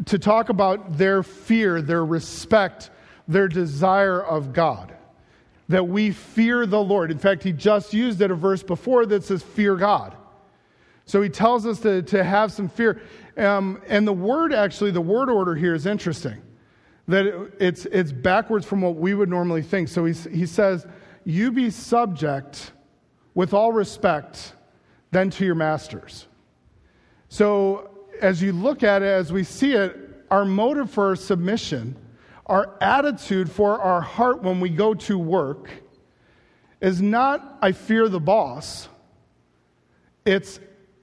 [0.05, 2.89] to talk about their fear, their respect,
[3.27, 4.95] their desire of God.
[5.69, 7.09] That we fear the Lord.
[7.11, 10.15] In fact, he just used it a verse before that says, Fear God.
[11.05, 13.01] So he tells us to, to have some fear.
[13.37, 16.41] Um, and the word, actually, the word order here is interesting.
[17.07, 19.89] That it, it's, it's backwards from what we would normally think.
[19.89, 20.85] So he, he says,
[21.25, 22.71] You be subject
[23.33, 24.53] with all respect
[25.11, 26.27] then to your masters.
[27.29, 29.97] So as you look at it, as we see it,
[30.29, 31.95] our motive for submission,
[32.45, 35.69] our attitude for our heart when we go to work
[36.81, 38.89] is not, I fear the boss.
[40.25, 40.59] It's,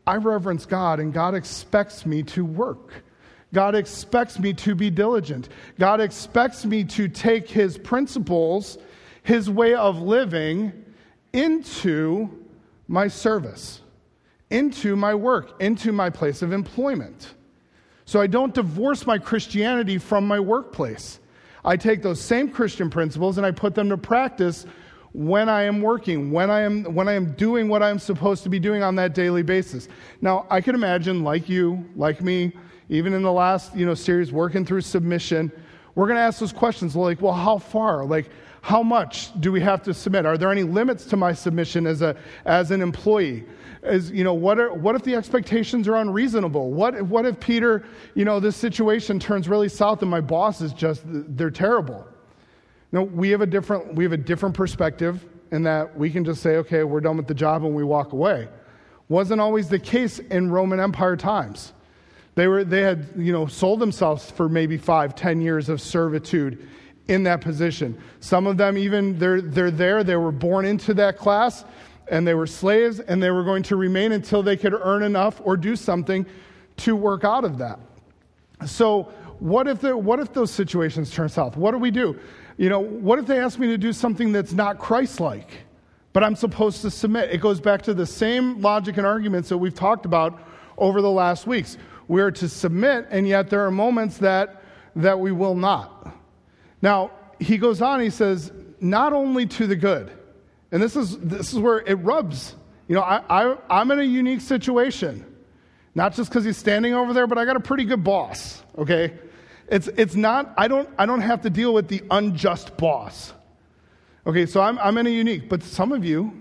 [0.07, 3.05] I reverence God, and God expects me to work.
[3.53, 5.49] God expects me to be diligent.
[5.79, 8.79] God expects me to take His principles,
[9.23, 10.73] His way of living,
[11.33, 12.47] into
[12.89, 13.81] my service,
[14.51, 17.35] into my work, into my place of employment.
[18.05, 21.21] So I don't divorce my Christianity from my workplace.
[21.65, 24.67] I take those same Christian principles and I put them to practice
[25.13, 28.49] when I am working, when I am, when I am doing what I'm supposed to
[28.49, 29.89] be doing on that daily basis.
[30.21, 32.53] Now, I can imagine, like you, like me,
[32.89, 35.51] even in the last you know, series, working through submission,
[35.95, 38.05] we're going to ask those questions like, well, how far?
[38.05, 38.31] Like,
[38.63, 40.27] how much do we have to submit?
[40.27, 43.45] Are there any limits to my submission as, a, as an employee?
[43.83, 46.71] Is, you know, what, are, what if the expectations are unreasonable?
[46.71, 50.75] What, what if Peter, you know, this situation turns really south and my boss is
[50.75, 52.07] just, they're terrible?
[52.93, 56.43] No, we have a different, we have a different perspective in that we can just
[56.43, 58.49] say, okay, we're done with the job and we walk away.
[59.09, 61.73] Wasn't always the case in Roman Empire times.
[62.35, 66.69] They, were, they had you know, sold themselves for maybe five, ten years of servitude
[67.09, 68.01] in that position.
[68.21, 71.65] Some of them, even, they're, they're there, they were born into that class,
[72.11, 75.41] and they were slaves, and they were going to remain until they could earn enough
[75.43, 76.27] or do something
[76.79, 77.79] to work out of that.
[78.67, 81.57] So, what if, the, what if those situations turn south?
[81.57, 82.19] What do we do?
[82.59, 85.65] You know, what if they ask me to do something that's not Christ like,
[86.13, 87.31] but I'm supposed to submit?
[87.31, 90.43] It goes back to the same logic and arguments that we've talked about
[90.77, 91.79] over the last weeks.
[92.07, 94.63] We are to submit, and yet there are moments that,
[94.97, 96.15] that we will not.
[96.83, 100.11] Now, he goes on, he says, not only to the good,
[100.73, 102.55] and this is, this is where it rubs.
[102.89, 105.25] You know, I, I, I'm in a unique situation.
[105.95, 109.19] Not just because he's standing over there, but I got a pretty good boss, okay?
[109.69, 113.33] It's, it's not, I don't, I don't have to deal with the unjust boss.
[114.27, 116.33] Okay, so I'm, I'm in a unique, but some of you,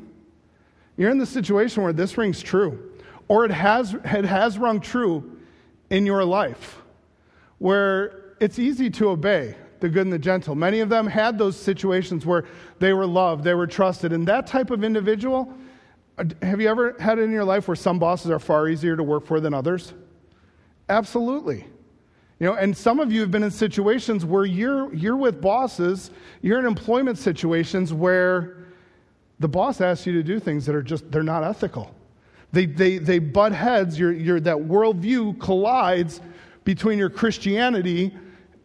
[0.98, 2.92] you're in the situation where this rings true,
[3.28, 5.38] or it has, it has rung true
[5.90, 6.82] in your life,
[7.58, 10.56] where it's easy to obey the good and the gentle.
[10.56, 12.46] Many of them had those situations where
[12.80, 14.14] they were loved, they were trusted.
[14.14, 15.54] And that type of individual,
[16.42, 19.04] have you ever had it in your life where some bosses are far easier to
[19.04, 19.94] work for than others?
[20.90, 21.66] Absolutely.
[22.40, 26.12] You know, and some of you have been in situations where you're, you're with bosses,
[26.42, 28.66] you're in employment situations where
[29.40, 31.94] the boss asks you to do things that are just, they're not ethical.
[32.52, 36.22] They, they, they butt heads, your, your, that worldview collides
[36.64, 38.16] between your Christianity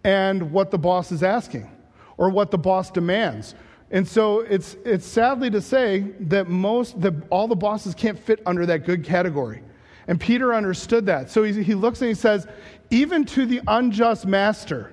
[0.04, 1.70] and what the boss is asking
[2.16, 3.54] or what the boss demands.
[3.90, 8.42] And so it's, it's sadly to say that most, that all the bosses can't fit
[8.46, 9.62] under that good category.
[10.06, 11.30] And Peter understood that.
[11.30, 12.46] So he, he looks and he says,
[12.90, 14.92] even to the unjust master,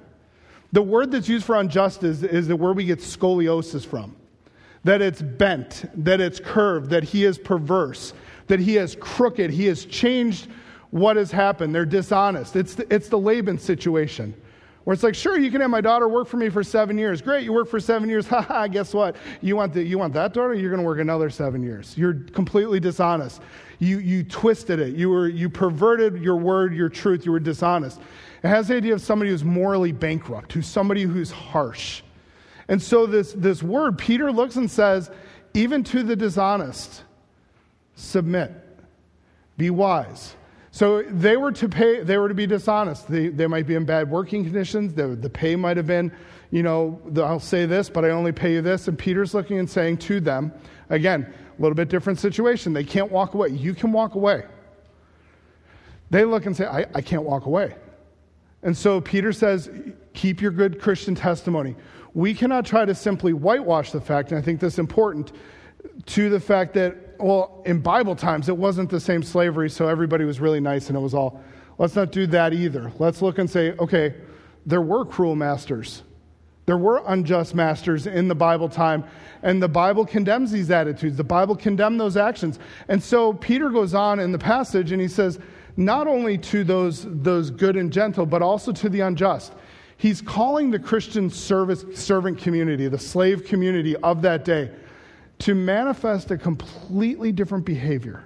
[0.71, 4.15] the word that's used for unjust is, is the word we get scoliosis from.
[4.83, 8.13] That it's bent, that it's curved, that he is perverse,
[8.47, 10.47] that he is crooked, he has changed
[10.89, 11.75] what has happened.
[11.75, 12.55] They're dishonest.
[12.55, 14.33] It's the, it's the Laban situation.
[14.83, 17.21] Where it's like, sure, you can have my daughter work for me for seven years.
[17.21, 18.27] Great, you work for seven years.
[18.31, 19.15] Ha ha, guess what?
[19.41, 20.53] You want, the, you want that daughter?
[20.53, 21.95] You're going to work another seven years.
[21.97, 23.41] You're completely dishonest.
[23.79, 24.95] You, you twisted it.
[24.95, 27.25] You, were, you perverted your word, your truth.
[27.25, 27.99] You were dishonest.
[28.43, 32.01] It has the idea of somebody who's morally bankrupt, who's somebody who's harsh.
[32.67, 35.11] And so this, this word, Peter looks and says,
[35.53, 37.03] even to the dishonest,
[37.95, 38.51] submit.
[39.57, 40.35] Be wise.
[40.73, 43.09] So they were to pay, they were to be dishonest.
[43.09, 44.93] They, they might be in bad working conditions.
[44.93, 46.11] The, the pay might have been,
[46.49, 48.87] you know, the, I'll say this, but I only pay you this.
[48.87, 50.53] And Peter's looking and saying to them,
[50.89, 52.71] again, a little bit different situation.
[52.71, 53.49] They can't walk away.
[53.49, 54.45] You can walk away.
[56.09, 57.75] They look and say, I, I can't walk away.
[58.63, 59.69] And so Peter says,
[60.13, 61.75] keep your good Christian testimony.
[62.13, 65.31] We cannot try to simply whitewash the fact, and I think this is important,
[66.05, 70.25] to the fact that, well, in Bible times, it wasn't the same slavery, so everybody
[70.25, 71.41] was really nice and it was all.
[71.77, 72.91] Let's not do that either.
[72.99, 74.15] Let's look and say, okay,
[74.65, 76.03] there were cruel masters.
[76.65, 79.03] There were unjust masters in the Bible time,
[79.41, 81.17] and the Bible condemns these attitudes.
[81.17, 82.59] The Bible condemns those actions.
[82.87, 85.39] And so Peter goes on in the passage and he says,
[85.77, 89.53] not only to those, those good and gentle, but also to the unjust.
[89.97, 94.71] He's calling the Christian service, servant community, the slave community of that day,
[95.41, 98.23] to manifest a completely different behavior,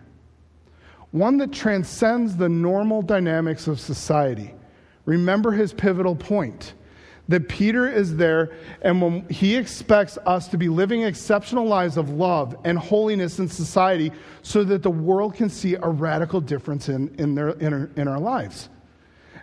[1.12, 4.54] one that transcends the normal dynamics of society.
[5.06, 6.74] Remember his pivotal point
[7.30, 8.52] that Peter is there,
[8.82, 13.48] and when he expects us to be living exceptional lives of love and holiness in
[13.48, 17.90] society so that the world can see a radical difference in, in, their, in, our,
[17.96, 18.68] in our lives.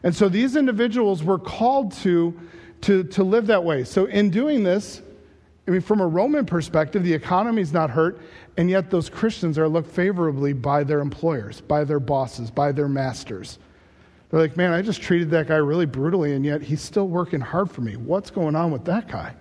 [0.03, 2.39] And so these individuals were called to,
[2.83, 3.85] to, to live that way.
[3.85, 5.01] So, in doing this,
[5.67, 8.21] I mean, from a Roman perspective, the economy is not hurt,
[8.57, 12.89] and yet those Christians are looked favorably by their employers, by their bosses, by their
[12.89, 13.59] masters.
[14.31, 17.41] They're like, man, I just treated that guy really brutally, and yet he's still working
[17.41, 17.97] hard for me.
[17.97, 19.37] What's going on with that guy?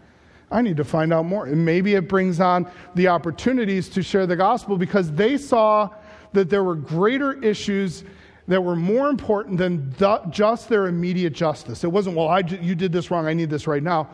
[0.52, 1.46] I need to find out more.
[1.46, 5.90] And maybe it brings on the opportunities to share the gospel because they saw
[6.34, 8.04] that there were greater issues
[8.48, 9.96] that were more important than
[10.30, 11.84] just their immediate justice.
[11.84, 14.10] It wasn't, well, I, you did this wrong, I need this right now.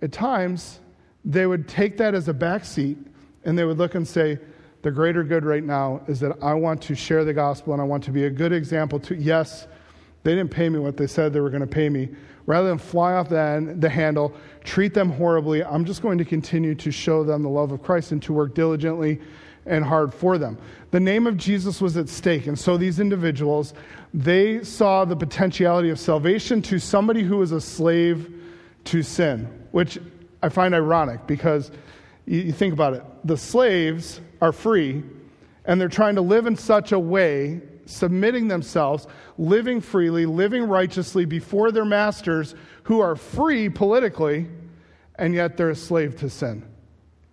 [0.00, 0.80] At times,
[1.26, 2.96] they would take that as a backseat
[3.44, 4.38] and they would look and say,
[4.82, 7.84] the greater good right now is that I want to share the gospel and I
[7.84, 9.66] want to be a good example to, yes,
[10.22, 12.08] they didn't pay me what they said they were going to pay me.
[12.46, 16.76] Rather than fly off the, the handle, treat them horribly, I'm just going to continue
[16.76, 19.20] to show them the love of Christ and to work diligently
[19.66, 20.56] and hard for them.
[20.92, 23.74] The name of Jesus was at stake, and so these individuals,
[24.14, 28.32] they saw the potentiality of salvation to somebody who was a slave
[28.84, 29.98] to sin, which
[30.42, 31.70] I find ironic because
[32.26, 33.02] you, think about it.
[33.24, 35.02] The slaves are free,
[35.64, 39.06] and they're trying to live in such a way, submitting themselves,
[39.38, 44.46] living freely, living righteously before their masters who are free politically,
[45.16, 46.64] and yet they're a slave to sin.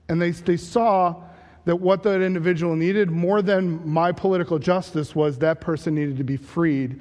[0.10, 1.24] And they, they saw
[1.66, 6.24] that what that individual needed more than my political justice was that person needed to
[6.24, 7.00] be freed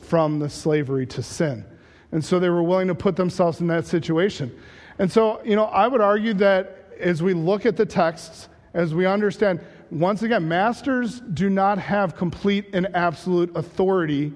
[0.00, 1.64] from the slavery to sin.
[2.12, 4.56] And so they were willing to put themselves in that situation.
[5.00, 8.94] And so, you know, I would argue that as we look at the texts, as
[8.94, 14.30] we understand, once again, masters do not have complete and absolute authority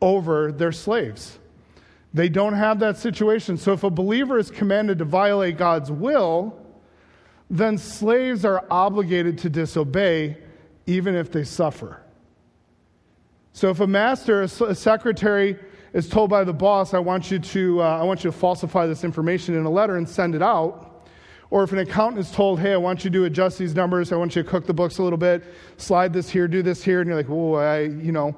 [0.00, 1.38] over their slaves.
[2.14, 3.58] They don't have that situation.
[3.58, 6.58] So if a believer is commanded to violate God's will,
[7.50, 10.38] then slaves are obligated to disobey
[10.86, 12.00] even if they suffer.
[13.52, 15.58] So if a master, a secretary,
[15.92, 18.86] is told by the boss, I want you to, uh, I want you to falsify
[18.86, 21.06] this information in a letter and send it out,
[21.50, 24.16] or if an accountant is told, hey, I want you to adjust these numbers, I
[24.16, 25.44] want you to cook the books a little bit,
[25.78, 28.36] slide this here, do this here, and you're like, oh, I, you know,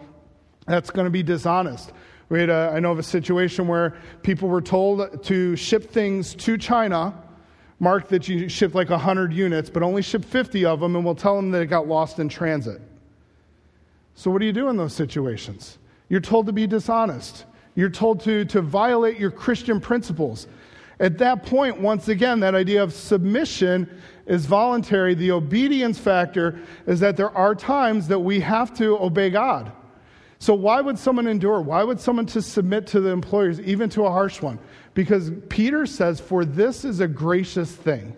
[0.67, 1.93] that's going to be dishonest.
[2.29, 6.35] We had a, I know of a situation where people were told to ship things
[6.37, 7.15] to China
[7.81, 11.15] mark that you shipped like 100 units, but only ship 50 of them, and we'll
[11.15, 12.81] tell them that it got lost in transit.
[14.15, 15.79] So, what do you do in those situations?
[16.11, 17.47] You're told to be dishonest.
[17.75, 20.47] You're told to, to violate your Christian principles.
[20.99, 23.89] At that point, once again, that idea of submission
[24.27, 25.15] is voluntary.
[25.15, 29.73] The obedience factor is that there are times that we have to obey God.
[30.41, 31.61] So, why would someone endure?
[31.61, 34.59] Why would someone to submit to the employers, even to a harsh one?
[34.95, 38.17] Because Peter says, For this is a gracious thing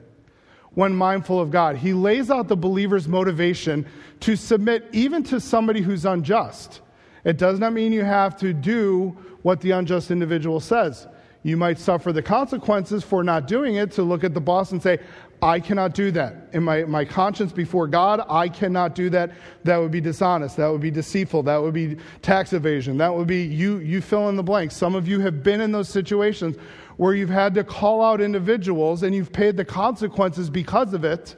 [0.74, 1.76] when mindful of God.
[1.76, 3.86] He lays out the believer's motivation
[4.20, 6.80] to submit even to somebody who's unjust.
[7.24, 11.06] It does not mean you have to do what the unjust individual says.
[11.44, 14.82] You might suffer the consequences for not doing it to look at the boss and
[14.82, 14.98] say,
[15.42, 16.50] I cannot do that.
[16.52, 19.32] In my, my conscience before God, I cannot do that.
[19.64, 20.56] That would be dishonest.
[20.56, 21.42] That would be deceitful.
[21.42, 22.96] That would be tax evasion.
[22.98, 24.70] That would be you, you fill in the blank.
[24.70, 26.56] Some of you have been in those situations
[26.96, 31.34] where you've had to call out individuals and you've paid the consequences because of it,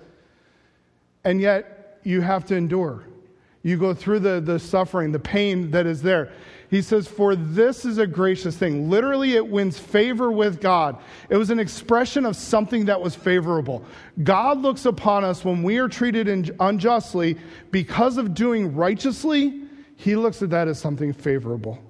[1.24, 3.04] and yet you have to endure.
[3.64, 6.30] You go through the, the suffering, the pain that is there.
[6.70, 8.90] He says, For this is a gracious thing.
[8.90, 10.98] Literally, it wins favor with God.
[11.30, 13.82] It was an expression of something that was favorable.
[14.22, 17.38] God looks upon us when we are treated unjustly
[17.70, 19.62] because of doing righteously.
[19.96, 21.82] he looks at that as something favorable.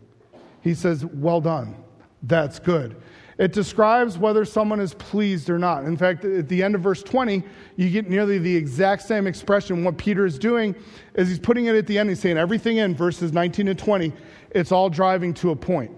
[0.61, 1.77] He says, Well done.
[2.23, 2.97] That's good.
[3.37, 5.85] It describes whether someone is pleased or not.
[5.85, 7.43] In fact, at the end of verse 20,
[7.77, 9.83] you get nearly the exact same expression.
[9.83, 10.75] What Peter is doing
[11.15, 12.11] is he's putting it at the end.
[12.11, 14.13] He's saying everything in verses 19 and 20,
[14.53, 15.91] it's all driving to a point.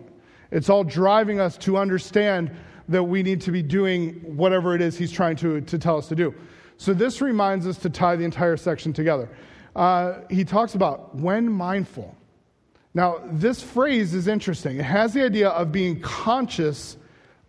[0.51, 2.51] It's all driving us to understand
[2.89, 6.09] that we need to be doing whatever it is he's trying to, to tell us
[6.09, 6.34] to do.
[6.78, 9.28] So this reminds us to tie the entire section together.
[9.74, 12.16] Uh, he talks about when mindful.
[12.95, 14.78] Now, this phrase is interesting.
[14.78, 16.97] It has the idea of being conscious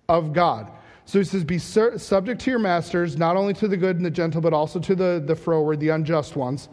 [0.10, 0.72] of God.
[1.06, 4.12] So he says, Be subject to your masters, not only to the good and the
[4.12, 6.70] gentle, but also to the, the froward, the unjust ones.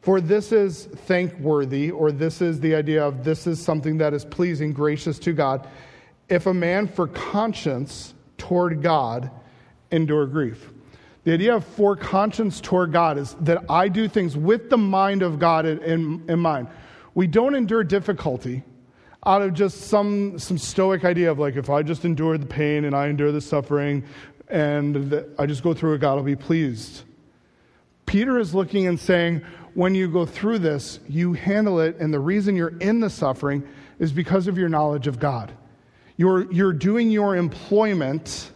[0.00, 4.24] For this is thankworthy, or this is the idea of this is something that is
[4.24, 5.68] pleasing, gracious to God.
[6.28, 9.30] If a man for conscience toward God
[9.90, 10.70] endure grief.
[11.24, 15.22] The idea of for conscience toward God is that I do things with the mind
[15.22, 16.68] of God in, in, in mind.
[17.14, 18.62] We don't endure difficulty
[19.26, 22.84] out of just some, some stoic idea of like, if I just endure the pain
[22.84, 24.04] and I endure the suffering
[24.48, 27.02] and I just go through it, God will be pleased.
[28.06, 29.42] Peter is looking and saying,
[29.74, 33.62] when you go through this, you handle it, and the reason you're in the suffering
[34.00, 35.52] is because of your knowledge of God.
[36.16, 38.50] You're, you're doing your employment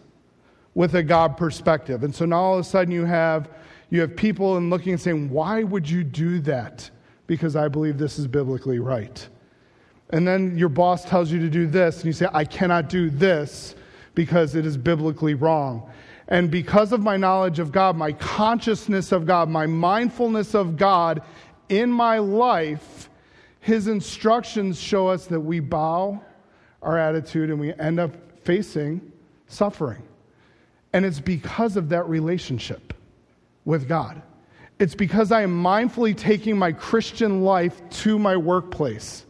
[0.74, 2.02] with a God perspective.
[2.02, 3.48] And so now all of a sudden you have,
[3.90, 6.90] you have people and looking and saying, why would you do that?
[7.28, 9.28] Because I believe this is biblically right.
[10.11, 13.11] And then your boss tells you to do this, and you say, I cannot do
[13.11, 13.74] this
[14.14, 15.90] because it is biblically wrong.
[16.28, 21.22] And because of my knowledge of God, my consciousness of God, my mindfulness of God
[21.68, 23.11] in my life,
[23.61, 26.22] his instructions show us that we bow
[26.82, 29.12] our attitude and we end up facing
[29.46, 30.02] suffering.
[30.92, 32.94] And it's because of that relationship
[33.64, 34.22] with God.
[34.78, 39.24] It's because I am mindfully taking my Christian life to my workplace.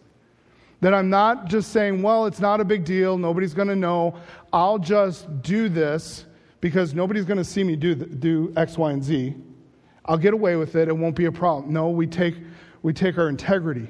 [0.84, 4.16] That I'm not just saying, well, it's not a big deal, nobody's going to know.
[4.52, 6.26] I'll just do this
[6.60, 9.34] because nobody's going to see me do, do X, Y, and Z.
[10.04, 11.72] I'll get away with it, it won't be a problem.
[11.72, 12.34] No, we take,
[12.82, 13.88] we take our integrity,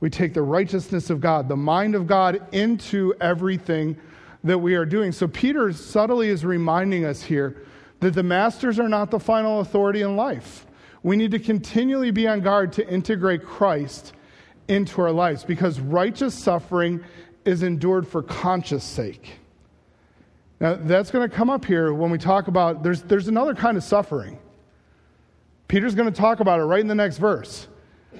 [0.00, 3.96] we take the righteousness of God, the mind of God into everything
[4.42, 5.12] that we are doing.
[5.12, 7.62] So Peter subtly is reminding us here
[8.00, 10.66] that the masters are not the final authority in life.
[11.04, 14.12] We need to continually be on guard to integrate Christ
[14.68, 17.04] into our lives because righteous suffering
[17.44, 19.38] is endured for conscience sake.
[20.60, 23.76] Now, that's going to come up here when we talk about there's, there's another kind
[23.76, 24.38] of suffering.
[25.66, 27.66] Peter's going to talk about it right in the next verse.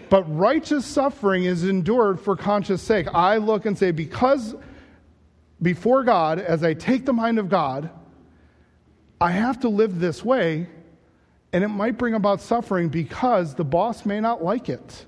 [0.08, 3.06] But righteous suffering is endured for conscience sake.
[3.14, 4.54] I look and say, because
[5.60, 7.90] before God, as I take the mind of God,
[9.20, 10.66] I have to live this way,
[11.52, 15.06] and it might bring about suffering because the boss may not like it.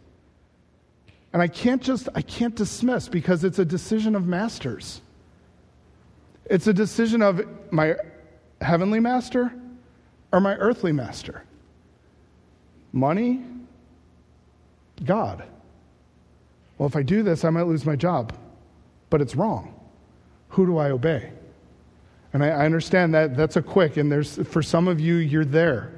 [1.34, 5.02] And I can't just, I can't dismiss because it's a decision of masters.
[6.46, 7.96] It's a decision of my
[8.60, 9.52] heavenly master
[10.32, 11.42] or my earthly master.
[12.92, 13.42] Money,
[15.04, 15.42] God.
[16.78, 18.32] Well, if I do this, I might lose my job,
[19.10, 19.74] but it's wrong
[20.50, 21.32] who do I obey?
[22.32, 25.44] And I, I understand that that's a quick, and there's for some of you, you're
[25.44, 25.92] there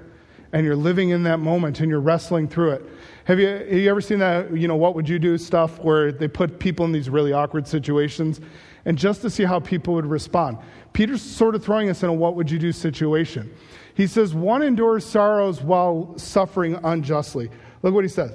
[0.53, 2.85] and you're living in that moment and you're wrestling through it.
[3.27, 6.13] Have you, have you ever seen that, you know, what would you do stuff where
[6.13, 8.41] they put people in these really awkward situations
[8.85, 10.59] and just to see how people would respond?
[10.93, 13.53] Peter's sort of throwing us in a what would you do situation.
[13.95, 17.51] He says, one endures sorrows while suffering unjustly.
[17.83, 18.33] Look what he says.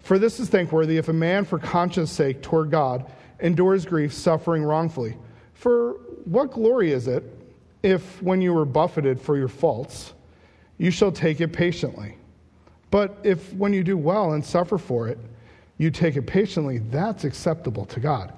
[0.00, 3.06] For this is thankworthy if a man for conscience sake toward God
[3.38, 5.16] endures grief suffering wrongfully.
[5.54, 5.92] For
[6.24, 7.22] what glory is it
[7.84, 10.14] if, when you were buffeted for your faults,
[10.78, 12.16] you shall take it patiently?
[12.92, 15.18] But if, when you do well and suffer for it,
[15.78, 18.32] you take it patiently, that's acceptable to God.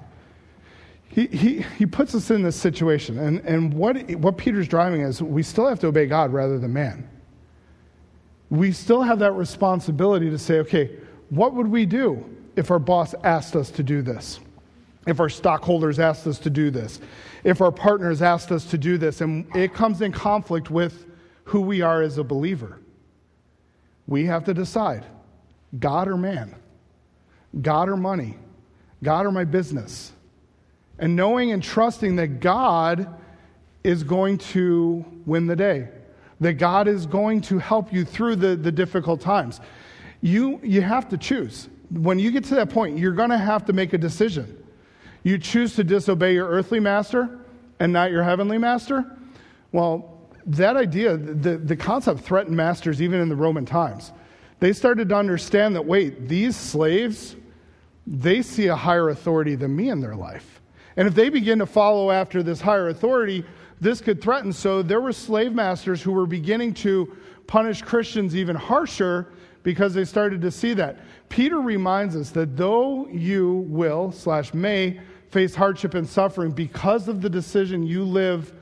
[1.09, 5.21] He, he, he puts us in this situation, and, and what, what Peter's driving is
[5.21, 7.07] we still have to obey God rather than man.
[8.49, 10.97] We still have that responsibility to say, okay,
[11.29, 12.25] what would we do
[12.55, 14.39] if our boss asked us to do this?
[15.05, 16.99] if our stockholders asked us to do this,
[17.43, 21.05] if our partners asked us to do this, and it comes in conflict with
[21.43, 22.79] who we are as a believer.
[24.07, 25.05] We have to decide
[25.77, 26.55] God or man,
[27.61, 28.37] God or money,
[29.03, 30.11] God or my business.
[30.97, 33.13] And knowing and trusting that God
[33.83, 35.89] is going to win the day,
[36.39, 39.59] that God is going to help you through the, the difficult times.
[40.21, 41.69] You, you have to choose.
[41.91, 44.63] When you get to that point, you're going to have to make a decision.
[45.23, 47.39] You choose to disobey your earthly master
[47.79, 49.05] and not your heavenly master?
[49.71, 50.14] Well,
[50.45, 54.11] that idea, the, the concept threatened masters even in the Roman times.
[54.59, 57.35] They started to understand that, wait, these slaves,
[58.07, 60.61] they see a higher authority than me in their life.
[60.97, 63.43] And if they begin to follow after this higher authority,
[63.81, 64.53] this could threaten.
[64.53, 67.17] So there were slave masters who were beginning to
[67.47, 69.27] punish Christians even harsher
[69.63, 70.99] because they started to see that.
[71.27, 77.21] Peter reminds us that though you will slash may face hardship and suffering because of
[77.21, 78.53] the decision you live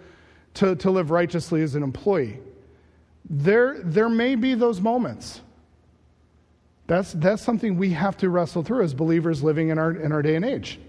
[0.55, 2.39] to, to live righteously as an employee,
[3.29, 5.41] there, there may be those moments.
[6.87, 10.21] That's, that's something we have to wrestle through as believers living in our, in our
[10.21, 10.79] day and age.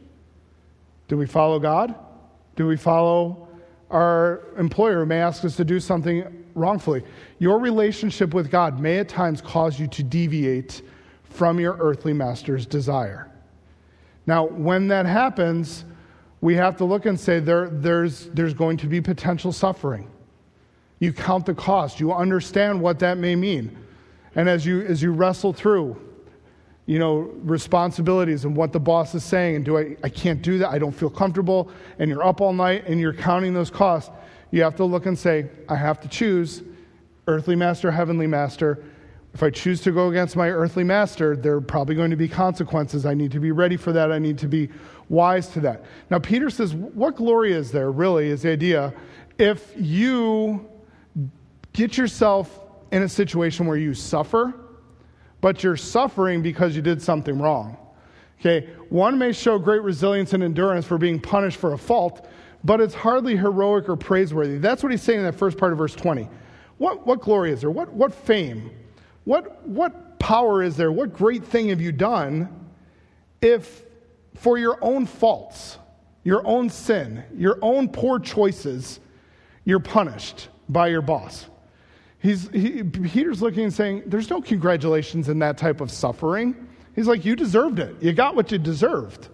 [1.09, 1.95] Do we follow God?
[2.57, 3.49] Do we follow
[3.91, 7.05] our employer who may ask us to do something wrongfully?
[7.39, 10.83] Your relationship with God may at times cause you to deviate
[11.23, 13.31] from your earthly master's desire.
[14.27, 15.85] Now, when that happens,
[16.45, 20.07] we have to look and say there, there's, there's going to be potential suffering.
[20.99, 23.75] You count the cost, you understand what that may mean.
[24.35, 25.97] And as you, as you wrestle through,
[26.85, 30.59] you know, responsibilities and what the boss is saying, and do I, I can't do
[30.59, 34.11] that, I don't feel comfortable, and you're up all night and you're counting those costs,
[34.51, 36.63] you have to look and say, I have to choose
[37.27, 38.85] earthly master, heavenly master.
[39.35, 42.29] If I choose to go against my earthly master, there are probably going to be
[42.29, 43.05] consequences.
[43.05, 44.13] I need to be ready for that.
[44.13, 44.69] I need to be
[45.09, 45.85] wise to that.
[46.09, 48.95] Now, Peter says, What glory is there, really, is the idea
[49.37, 50.69] if you
[51.73, 52.61] get yourself
[52.93, 54.55] in a situation where you suffer,
[55.41, 57.77] but you're suffering because you did something wrong.
[58.39, 62.29] Okay, one may show great resilience and endurance for being punished for a fault,
[62.63, 64.59] but it's hardly heroic or praiseworthy.
[64.59, 66.29] That's what he's saying in that first part of verse 20.
[66.79, 67.71] What, what glory is there?
[67.71, 68.71] What, what fame?
[69.25, 70.93] What, what power is there?
[70.93, 72.49] What great thing have you done
[73.41, 73.83] if
[74.37, 75.79] for your own faults,
[76.23, 79.01] your own sin, your own poor choices,
[79.65, 81.47] you're punished by your boss?
[82.19, 86.69] He's, he, Peter's looking and saying, There's no congratulations in that type of suffering.
[86.95, 87.97] He's like, You deserved it.
[88.03, 89.29] You got what you deserved.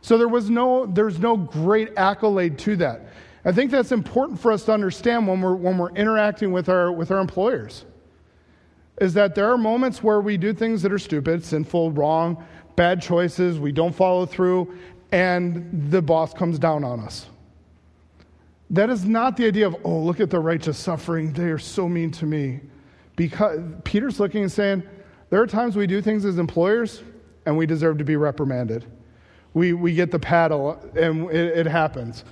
[0.00, 3.08] So there was no, there's no great accolade to that.
[3.44, 6.92] I think that's important for us to understand when we're, when we're interacting with our,
[6.92, 7.84] with our employers.
[9.00, 12.44] Is that there are moments where we do things that are stupid, sinful, wrong,
[12.76, 14.76] bad choices, we don't follow through,
[15.12, 17.26] and the boss comes down on us.
[18.70, 21.32] That is not the idea of, oh, look at the righteous suffering.
[21.32, 22.60] They are so mean to me.
[23.16, 24.84] Because Peter's looking and saying,
[25.30, 27.02] there are times we do things as employers
[27.46, 28.86] and we deserve to be reprimanded.
[29.54, 32.24] We, we get the paddle and it, it happens.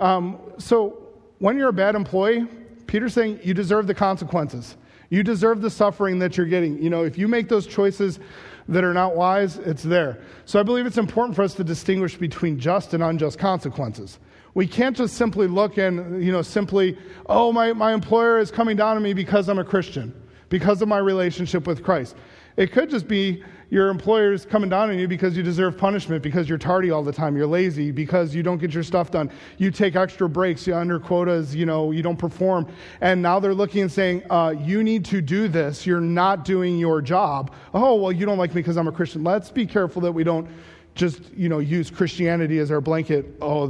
[0.00, 0.98] Um, so
[1.38, 2.46] when you're a bad employee,
[2.86, 4.76] Peter's saying you deserve the consequences.
[5.12, 6.82] You deserve the suffering that you're getting.
[6.82, 8.18] You know, if you make those choices
[8.66, 10.18] that are not wise, it's there.
[10.46, 14.18] So I believe it's important for us to distinguish between just and unjust consequences.
[14.54, 16.96] We can't just simply look and, you know, simply,
[17.26, 20.14] oh, my, my employer is coming down on me because I'm a Christian,
[20.48, 22.16] because of my relationship with Christ.
[22.56, 26.22] It could just be your employer is coming down on you because you deserve punishment,
[26.22, 29.30] because you're tardy all the time, you're lazy, because you don't get your stuff done,
[29.56, 32.70] you take extra breaks, you under quotas, you know, you don't perform.
[33.00, 36.76] And now they're looking and saying, uh, you need to do this, you're not doing
[36.76, 37.54] your job.
[37.72, 39.24] Oh, well, you don't like me because I'm a Christian.
[39.24, 40.46] Let's be careful that we don't
[40.94, 43.24] just, you know, use Christianity as our blanket.
[43.40, 43.66] Oh,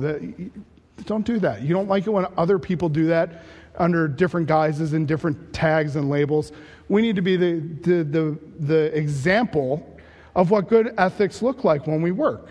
[1.05, 1.63] don't do that.
[1.63, 3.45] You don't like it when other people do that
[3.77, 6.51] under different guises and different tags and labels.
[6.89, 9.89] We need to be the, the, the, the example
[10.35, 12.49] of what good ethics look like when we work.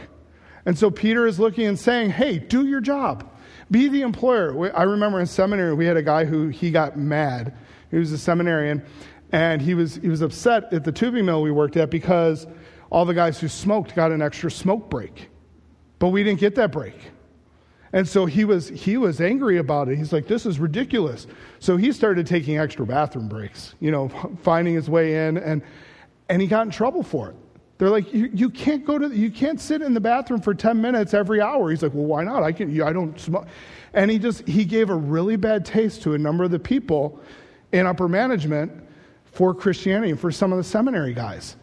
[0.65, 3.27] And so Peter is looking and saying, hey, do your job.
[3.71, 4.75] Be the employer.
[4.75, 7.55] I remember in seminary, we had a guy who he got mad.
[7.89, 8.83] He was a seminarian,
[9.31, 12.47] and he was, he was upset at the tubing mill we worked at because
[12.89, 15.29] all the guys who smoked got an extra smoke break.
[15.99, 16.95] But we didn't get that break.
[17.93, 19.97] And so he was, he was angry about it.
[19.97, 21.27] He's like, this is ridiculous.
[21.59, 24.09] So he started taking extra bathroom breaks, you know,
[24.43, 25.61] finding his way in, and,
[26.29, 27.35] and he got in trouble for it.
[27.81, 30.79] They're like, you, you can't go to, you can't sit in the bathroom for 10
[30.79, 31.71] minutes every hour.
[31.71, 32.43] He's like, well, why not?
[32.43, 33.47] I can, I don't smoke.
[33.95, 37.19] And he just, he gave a really bad taste to a number of the people
[37.71, 38.71] in upper management
[39.25, 41.55] for Christianity and for some of the seminary guys.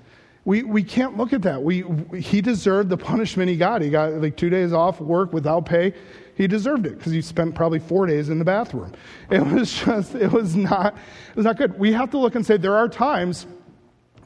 [0.45, 1.62] We, we can't look at that.
[1.62, 1.85] We,
[2.19, 3.81] he deserved the punishment he got.
[3.81, 5.95] He got like two days off work without pay.
[6.35, 8.91] He deserved it because he spent probably four days in the bathroom.
[9.31, 10.97] It was just, it was not,
[11.31, 11.79] it was not good.
[11.79, 13.47] We have to look and say there are times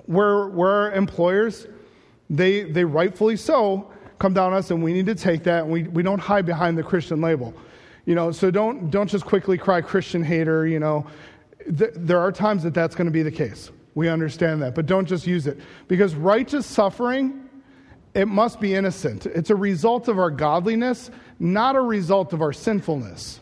[0.06, 1.66] where, where employers,
[2.30, 5.72] they, they rightfully so, come down on us and we need to take that and
[5.72, 7.54] we, we don't hide behind the Christian label.
[8.04, 11.06] You know, so don't, don't just quickly cry Christian hater, you know.
[11.76, 13.70] Th- there are times that that's going to be the case.
[13.94, 14.74] We understand that.
[14.74, 15.60] But don't just use it.
[15.86, 17.48] Because righteous suffering,
[18.14, 19.26] it must be innocent.
[19.26, 23.40] It's a result of our godliness, not a result of our sinfulness.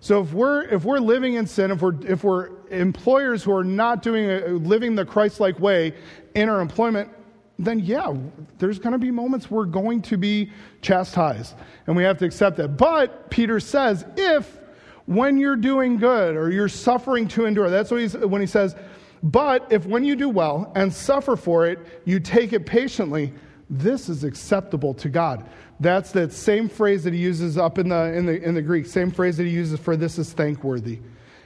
[0.00, 3.64] So if we're, if we're living in sin, if we're, if we're employers who are
[3.64, 5.94] not doing a, living the Christ like way
[6.34, 7.10] in our employment,
[7.58, 8.14] then yeah,
[8.58, 10.50] there's going to be moments we're going to be
[10.82, 11.54] chastised,
[11.86, 12.76] and we have to accept that.
[12.76, 14.60] But Peter says, if
[15.06, 18.76] when you're doing good or you're suffering to endure, that's what he's, when he says,
[19.22, 23.32] but if when you do well and suffer for it, you take it patiently,
[23.70, 25.48] this is acceptable to God.
[25.80, 28.86] That's that same phrase that he uses up in the, in the, in the Greek,
[28.86, 31.00] same phrase that he uses for this is thankworthy.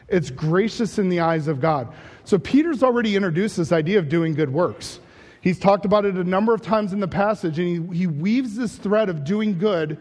[0.09, 1.93] It's gracious in the eyes of God.
[2.25, 5.01] So Peter's already introduced this idea of doing good works.
[5.41, 8.57] He's talked about it a number of times in the passage, and he, he weaves
[8.57, 9.99] this thread of doing good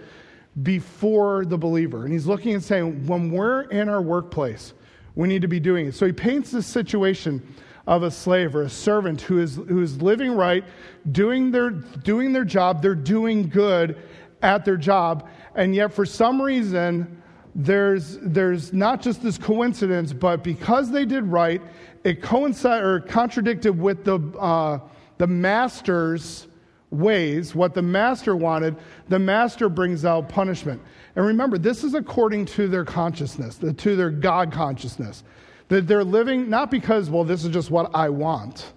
[0.63, 2.03] before the believer.
[2.03, 4.73] And he's looking and saying, when we're in our workplace,
[5.15, 5.95] we need to be doing it.
[5.95, 7.41] So he paints this situation
[7.87, 10.63] of a slave or a servant who is, who is living right,
[11.11, 13.97] doing their, doing their job, they're doing good
[14.41, 17.21] at their job, and yet for some reason,
[17.55, 21.61] there's, there's not just this coincidence, but because they did right,
[22.03, 24.79] it coincided or contradicted with the, uh,
[25.20, 26.47] the master's
[26.89, 28.76] ways, what the master wanted,
[29.09, 30.82] the master brings out punishment.
[31.15, 35.24] And remember, this is according to their consciousness, to their God consciousness.
[35.67, 38.74] That they're living not because, well, this is just what I want.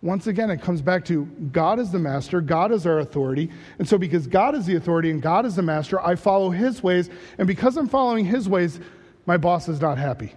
[0.00, 3.50] Once again, it comes back to God is the master, God is our authority.
[3.78, 6.82] And so, because God is the authority and God is the master, I follow his
[6.82, 7.10] ways.
[7.38, 8.80] And because I'm following his ways,
[9.26, 10.34] my boss is not happy.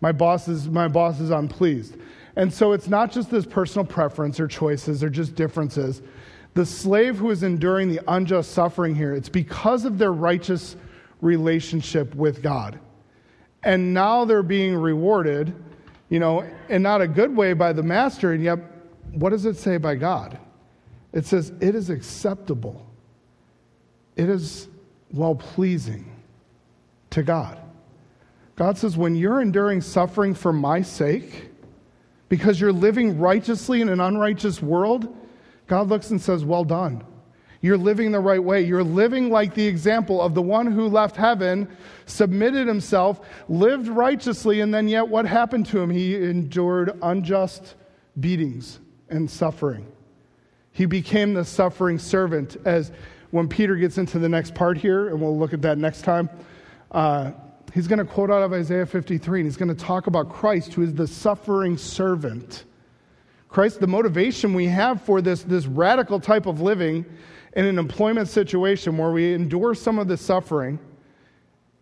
[0.00, 1.96] My boss is, my boss is unpleased.
[2.36, 6.02] And so it's not just this personal preference or choices or just differences.
[6.54, 10.76] The slave who is enduring the unjust suffering here, it's because of their righteous
[11.20, 12.78] relationship with God.
[13.62, 15.54] And now they're being rewarded,
[16.10, 18.32] you know, in not a good way by the master.
[18.32, 18.58] And yet,
[19.12, 20.38] what does it say by God?
[21.12, 22.84] It says, it is acceptable,
[24.16, 24.68] it is
[25.12, 26.10] well pleasing
[27.10, 27.58] to God.
[28.56, 31.50] God says, when you're enduring suffering for my sake,
[32.28, 35.14] because you're living righteously in an unrighteous world,
[35.66, 37.04] God looks and says, Well done.
[37.60, 38.60] You're living the right way.
[38.60, 41.66] You're living like the example of the one who left heaven,
[42.04, 45.88] submitted himself, lived righteously, and then yet what happened to him?
[45.88, 47.74] He endured unjust
[48.20, 49.90] beatings and suffering.
[50.72, 52.58] He became the suffering servant.
[52.66, 52.92] As
[53.30, 56.28] when Peter gets into the next part here, and we'll look at that next time,
[56.90, 57.30] uh,
[57.74, 60.72] he's going to quote out of Isaiah 53, and he's going to talk about Christ,
[60.72, 62.64] who is the suffering servant.
[63.48, 67.04] Christ, the motivation we have for this, this radical type of living
[67.54, 70.78] in an employment situation where we endure some of the suffering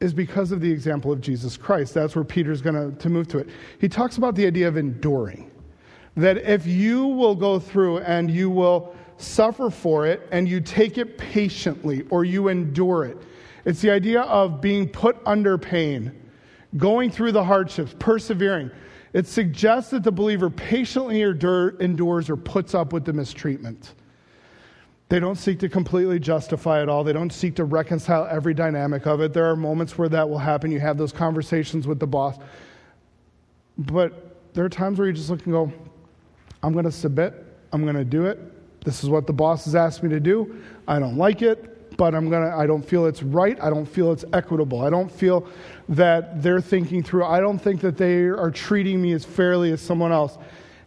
[0.01, 1.95] is because of the example of Jesus Christ.
[1.95, 3.49] That's where Peter's going to move to it.
[3.79, 5.51] He talks about the idea of enduring.
[6.17, 10.99] That if you will go through and you will suffer for it and you take
[10.99, 13.17] it patiently or you endure it,
[13.65, 16.13] it's the idea of being put under pain,
[16.77, 18.71] going through the hardships, persevering.
[19.13, 23.95] It suggests that the believer patiently endures or puts up with the mistreatment.
[25.09, 27.05] They don't seek to completely justify it all.
[27.05, 29.35] They don't seek to reconcile every dynamic of it.
[29.35, 30.71] There are moments where that will happen.
[30.71, 32.39] You have those conversations with the boss.
[33.77, 35.71] But there are times where you just look and go,
[36.63, 37.35] I'm going to submit.
[37.73, 38.39] I'm going to do it.
[38.85, 40.63] This is what the boss has asked me to do.
[40.89, 43.61] I don't like it but I'm gonna, I don't feel it's right.
[43.63, 44.83] I don't feel it's equitable.
[44.83, 45.47] I don't feel
[45.89, 47.25] that they're thinking through.
[47.25, 50.39] I don't think that they are treating me as fairly as someone else.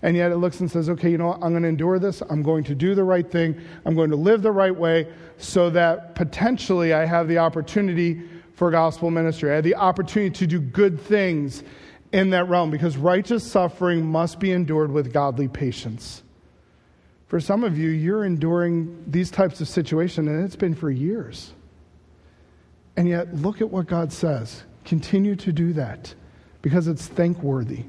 [0.02, 1.40] And yet it looks and says, okay, you know what?
[1.42, 2.22] I'm going to endure this.
[2.30, 3.60] I'm going to do the right thing.
[3.86, 8.22] I'm going to live the right way so that potentially I have the opportunity
[8.54, 9.52] for gospel ministry.
[9.52, 11.64] I have the opportunity to do good things
[12.12, 16.24] in that realm because righteous suffering must be endured with godly patience.
[17.36, 21.52] For some of you, you're enduring these types of situations, and it's been for years.
[22.96, 24.64] And yet, look at what God says.
[24.86, 26.16] Continue to do that
[26.62, 27.84] because it's thankworthy,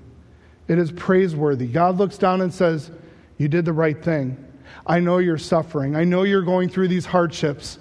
[0.66, 1.68] it is praiseworthy.
[1.68, 2.90] God looks down and says,
[3.38, 4.36] You did the right thing.
[4.84, 5.94] I know you're suffering.
[5.94, 7.78] I know you're going through these hardships,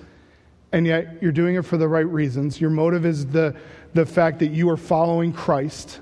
[0.71, 2.61] and yet you're doing it for the right reasons.
[2.61, 3.55] Your motive is the,
[3.95, 5.99] the fact that you are following Christ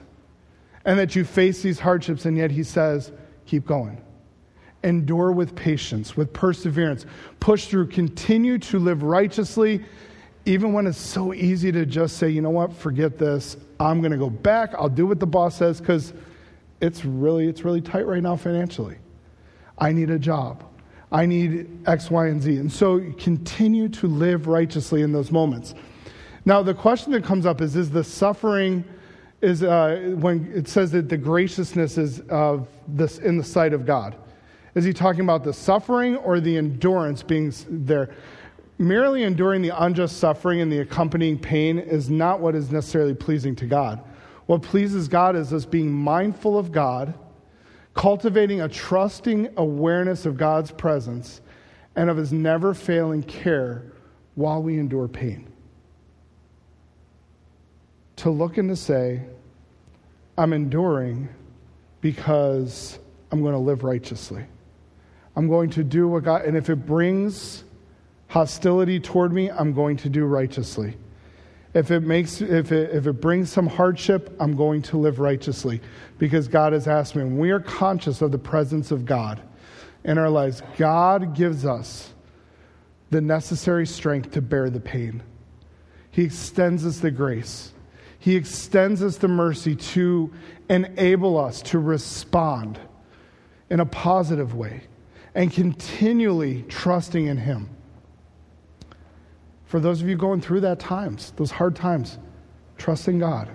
[0.83, 3.13] and that you face these hardships, and yet He says,
[3.45, 4.03] Keep going
[4.83, 7.05] endure with patience, with perseverance,
[7.39, 9.83] push through, continue to live righteously,
[10.45, 13.57] even when it's so easy to just say, you know what, forget this.
[13.79, 14.73] I'm going to go back.
[14.75, 16.13] I'll do what the boss says because
[16.81, 18.97] it's really, it's really tight right now financially.
[19.77, 20.63] I need a job.
[21.11, 22.57] I need X, Y, and Z.
[22.57, 25.75] And so continue to live righteously in those moments.
[26.45, 28.83] Now, the question that comes up is Is the suffering,
[29.41, 33.85] is uh, when it says that the graciousness is of this in the sight of
[33.85, 34.15] God?
[34.75, 38.15] Is he talking about the suffering or the endurance being there?
[38.79, 43.55] Merely enduring the unjust suffering and the accompanying pain is not what is necessarily pleasing
[43.57, 44.03] to God.
[44.47, 47.13] What pleases God is us being mindful of God,
[47.93, 51.41] cultivating a trusting awareness of God's presence
[51.95, 53.91] and of his never failing care
[54.35, 55.47] while we endure pain.
[58.17, 59.21] To look and to say,
[60.35, 61.29] I'm enduring
[62.01, 62.97] because
[63.31, 64.45] I'm going to live righteously.
[65.35, 67.63] I'm going to do what God, and if it brings
[68.27, 70.97] hostility toward me, I'm going to do righteously.
[71.73, 75.81] If it makes, if it, if it brings some hardship, I'm going to live righteously
[76.19, 77.23] because God has asked me.
[77.23, 79.41] When we are conscious of the presence of God
[80.03, 82.13] in our lives, God gives us
[83.09, 85.23] the necessary strength to bear the pain.
[86.11, 87.71] He extends us the grace.
[88.19, 90.31] He extends us the mercy to
[90.69, 92.79] enable us to respond
[93.69, 94.83] in a positive way
[95.35, 97.69] and continually trusting in Him.
[99.65, 102.19] For those of you going through that times, those hard times,
[102.77, 103.49] trust in God.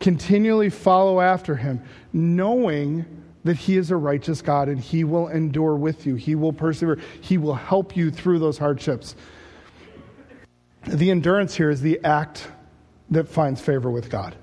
[0.00, 1.80] Continually follow after Him,
[2.12, 3.04] knowing
[3.44, 6.16] that He is a righteous God and He will endure with you.
[6.16, 6.98] He will persevere.
[7.20, 9.14] He will help you through those hardships.
[10.86, 12.48] The endurance here is the act
[13.10, 14.34] that finds favor with God.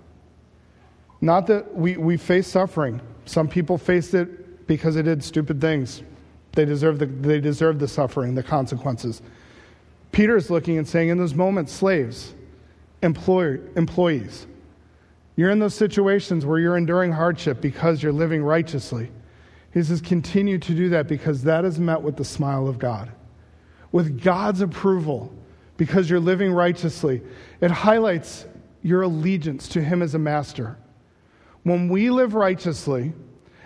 [1.19, 3.01] Not that we, we face suffering.
[3.25, 6.01] Some people faced it because they did stupid things.
[6.53, 9.21] They deserve the, they deserve the suffering, the consequences.
[10.11, 12.33] Peter is looking and saying, in those moments, slaves,
[13.01, 14.45] employer, employees,
[15.35, 19.09] you're in those situations where you're enduring hardship because you're living righteously.
[19.73, 23.11] He says, continue to do that because that is met with the smile of God.
[23.91, 25.33] With God's approval,
[25.77, 27.21] because you're living righteously,
[27.61, 28.45] it highlights
[28.83, 30.77] your allegiance to Him as a master.
[31.63, 33.13] When we live righteously,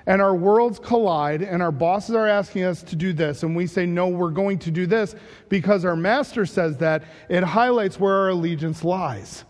[0.08, 3.68] and our worlds collide, and our bosses are asking us to do this, and we
[3.68, 5.14] say, No, we're going to do this
[5.50, 9.44] because our master says that, it highlights where our allegiance lies.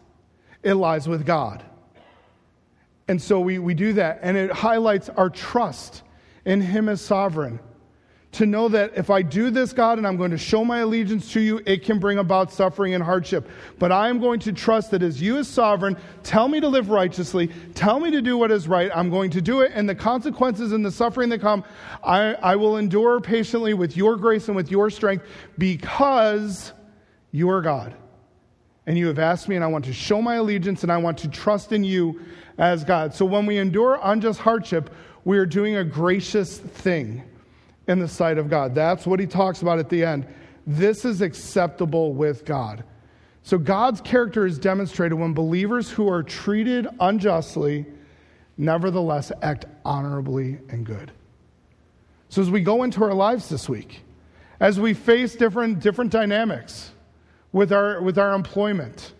[0.63, 1.63] It lies with God.
[3.07, 6.01] And so we, we do that, and it highlights our trust
[6.43, 7.59] in Him as sovereign
[8.33, 11.31] to know that if I do this, God, and I'm going to show my allegiance
[11.33, 13.49] to you, it can bring about suffering and hardship.
[13.79, 16.89] But I am going to trust that as you, as sovereign, tell me to live
[16.89, 19.71] righteously, tell me to do what is right, I'm going to do it.
[19.73, 21.63] And the consequences and the suffering that come,
[22.03, 25.25] I, I will endure patiently with your grace and with your strength
[25.57, 26.73] because
[27.31, 27.95] you are God.
[28.85, 31.17] And you have asked me, and I want to show my allegiance, and I want
[31.19, 32.21] to trust in you
[32.57, 33.13] as God.
[33.13, 34.89] So when we endure unjust hardship,
[35.25, 37.23] we are doing a gracious thing
[37.87, 38.75] in the sight of God.
[38.75, 40.27] That's what he talks about at the end.
[40.65, 42.83] This is acceptable with God.
[43.43, 47.85] So God's character is demonstrated when believers who are treated unjustly
[48.57, 51.11] nevertheless act honorably and good.
[52.29, 54.01] So as we go into our lives this week,
[54.59, 56.91] as we face different, different dynamics
[57.53, 59.13] with our, with our employment,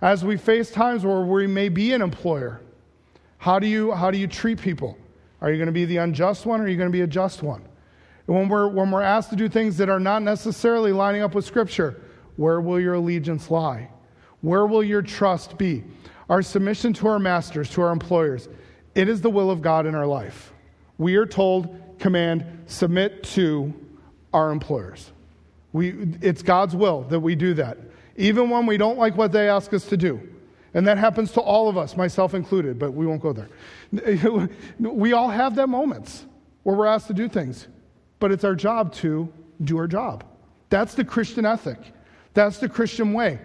[0.00, 2.62] as we face times where we may be an employer,
[3.36, 4.96] how do you, how do you treat people?
[5.42, 7.06] Are you going to be the unjust one or are you going to be a
[7.06, 7.62] just one?
[8.26, 11.44] When we're, when we're asked to do things that are not necessarily lining up with
[11.44, 12.00] Scripture,
[12.36, 13.90] where will your allegiance lie?
[14.40, 15.84] Where will your trust be?
[16.28, 18.48] Our submission to our masters, to our employers,
[18.94, 20.52] it is the will of God in our life.
[20.96, 23.74] We are told, command, submit to
[24.32, 25.12] our employers.
[25.72, 25.90] We,
[26.22, 27.78] it's God's will that we do that,
[28.16, 30.20] even when we don't like what they ask us to do.
[30.72, 33.48] And that happens to all of us, myself included, but we won't go there.
[34.78, 36.24] we all have that moments
[36.62, 37.68] where we're asked to do things
[38.18, 40.24] but it's our job to do our job.
[40.70, 41.78] That's the Christian ethic.
[42.34, 43.38] That's the Christian way.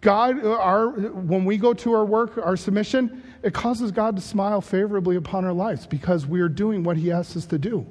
[0.00, 4.60] God, our, when we go to our work, our submission, it causes God to smile
[4.60, 7.86] favorably upon our lives because we are doing what He asks us to do.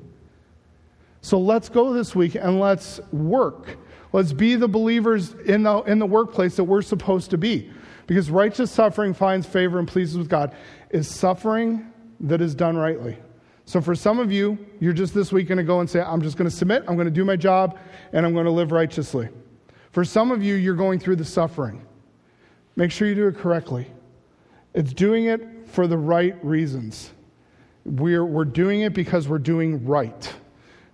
[1.21, 3.77] So let's go this week and let's work.
[4.13, 7.71] Let's be the believers in the, in the workplace that we're supposed to be.
[8.07, 10.55] Because righteous suffering finds favor and pleases with God
[10.91, 13.17] is suffering that is done rightly.
[13.65, 16.21] So for some of you, you're just this week going to go and say, I'm
[16.21, 17.79] just going to submit, I'm going to do my job,
[18.13, 19.27] and I'm going to live righteously.
[19.91, 21.83] For some of you, you're going through the suffering.
[22.75, 23.87] Make sure you do it correctly.
[24.73, 27.11] It's doing it for the right reasons.
[27.85, 30.33] We're, we're doing it because we're doing right.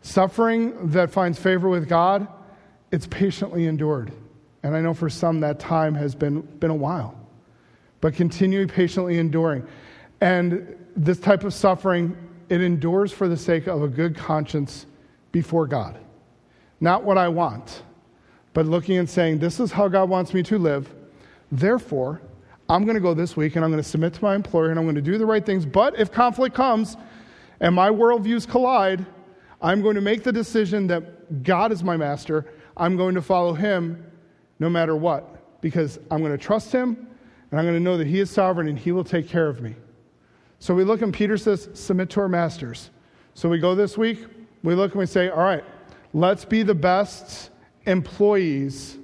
[0.01, 2.27] Suffering that finds favor with God,
[2.91, 4.11] it's patiently endured.
[4.63, 7.17] And I know for some that time has been, been a while.
[7.99, 9.67] But continue patiently enduring.
[10.21, 12.15] And this type of suffering
[12.51, 14.85] it endures for the sake of a good conscience
[15.31, 15.97] before God.
[16.81, 17.83] Not what I want,
[18.53, 20.93] but looking and saying, This is how God wants me to live.
[21.49, 22.21] Therefore,
[22.67, 24.77] I'm going to go this week and I'm going to submit to my employer and
[24.77, 25.65] I'm going to do the right things.
[25.65, 26.97] But if conflict comes
[27.61, 29.05] and my worldviews collide,
[29.61, 32.47] I'm going to make the decision that God is my master.
[32.75, 34.05] I'm going to follow him
[34.59, 37.07] no matter what because I'm going to trust him
[37.49, 39.61] and I'm going to know that he is sovereign and he will take care of
[39.61, 39.75] me.
[40.61, 42.91] So we look and Peter says, submit to our masters.
[43.33, 44.27] So we go this week,
[44.61, 45.63] we look and we say, all right,
[46.13, 47.49] let's be the best
[47.87, 48.99] employees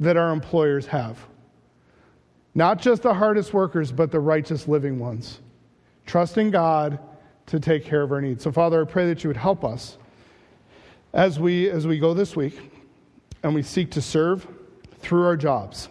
[0.00, 1.18] that our employers have.
[2.54, 5.40] Not just the hardest workers, but the righteous living ones.
[6.04, 6.98] Trusting God
[7.46, 8.44] to take care of our needs.
[8.44, 9.96] So, Father, I pray that you would help us
[11.14, 12.70] as we, as we go this week
[13.42, 14.46] and we seek to serve
[15.00, 15.88] through our jobs.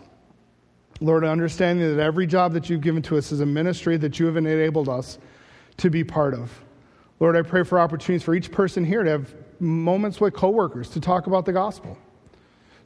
[1.00, 4.26] Lord, understanding that every job that you've given to us is a ministry that you
[4.26, 5.20] have enabled us
[5.78, 6.64] to be part of.
[7.20, 11.00] Lord, I pray for opportunities for each person here to have moments with coworkers to
[11.00, 11.98] talk about the gospel,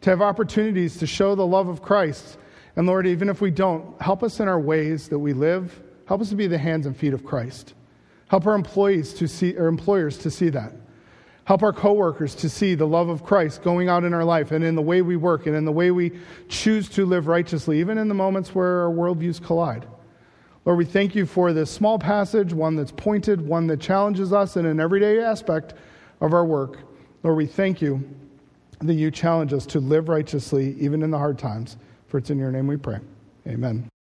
[0.02, 2.38] to have opportunities to show the love of Christ.
[2.76, 5.82] And Lord, even if we don't, help us in our ways that we live.
[6.06, 7.74] Help us to be the hands and feet of Christ.
[8.28, 10.74] Help our employees to see, or employers to see that.
[11.46, 14.64] Help our coworkers to see the love of Christ going out in our life and
[14.64, 16.12] in the way we work and in the way we
[16.48, 19.88] choose to live righteously, even in the moments where our worldviews collide.
[20.66, 24.58] Lord, we thank you for this small passage, one that's pointed, one that challenges us
[24.58, 25.74] in an everyday aspect
[26.22, 26.78] of our work.
[27.24, 28.08] Lord, we thank you
[28.80, 31.78] that you challenge us to live righteously even in the hard times.
[32.08, 33.00] For it's in your name we pray.
[33.48, 33.91] Amen.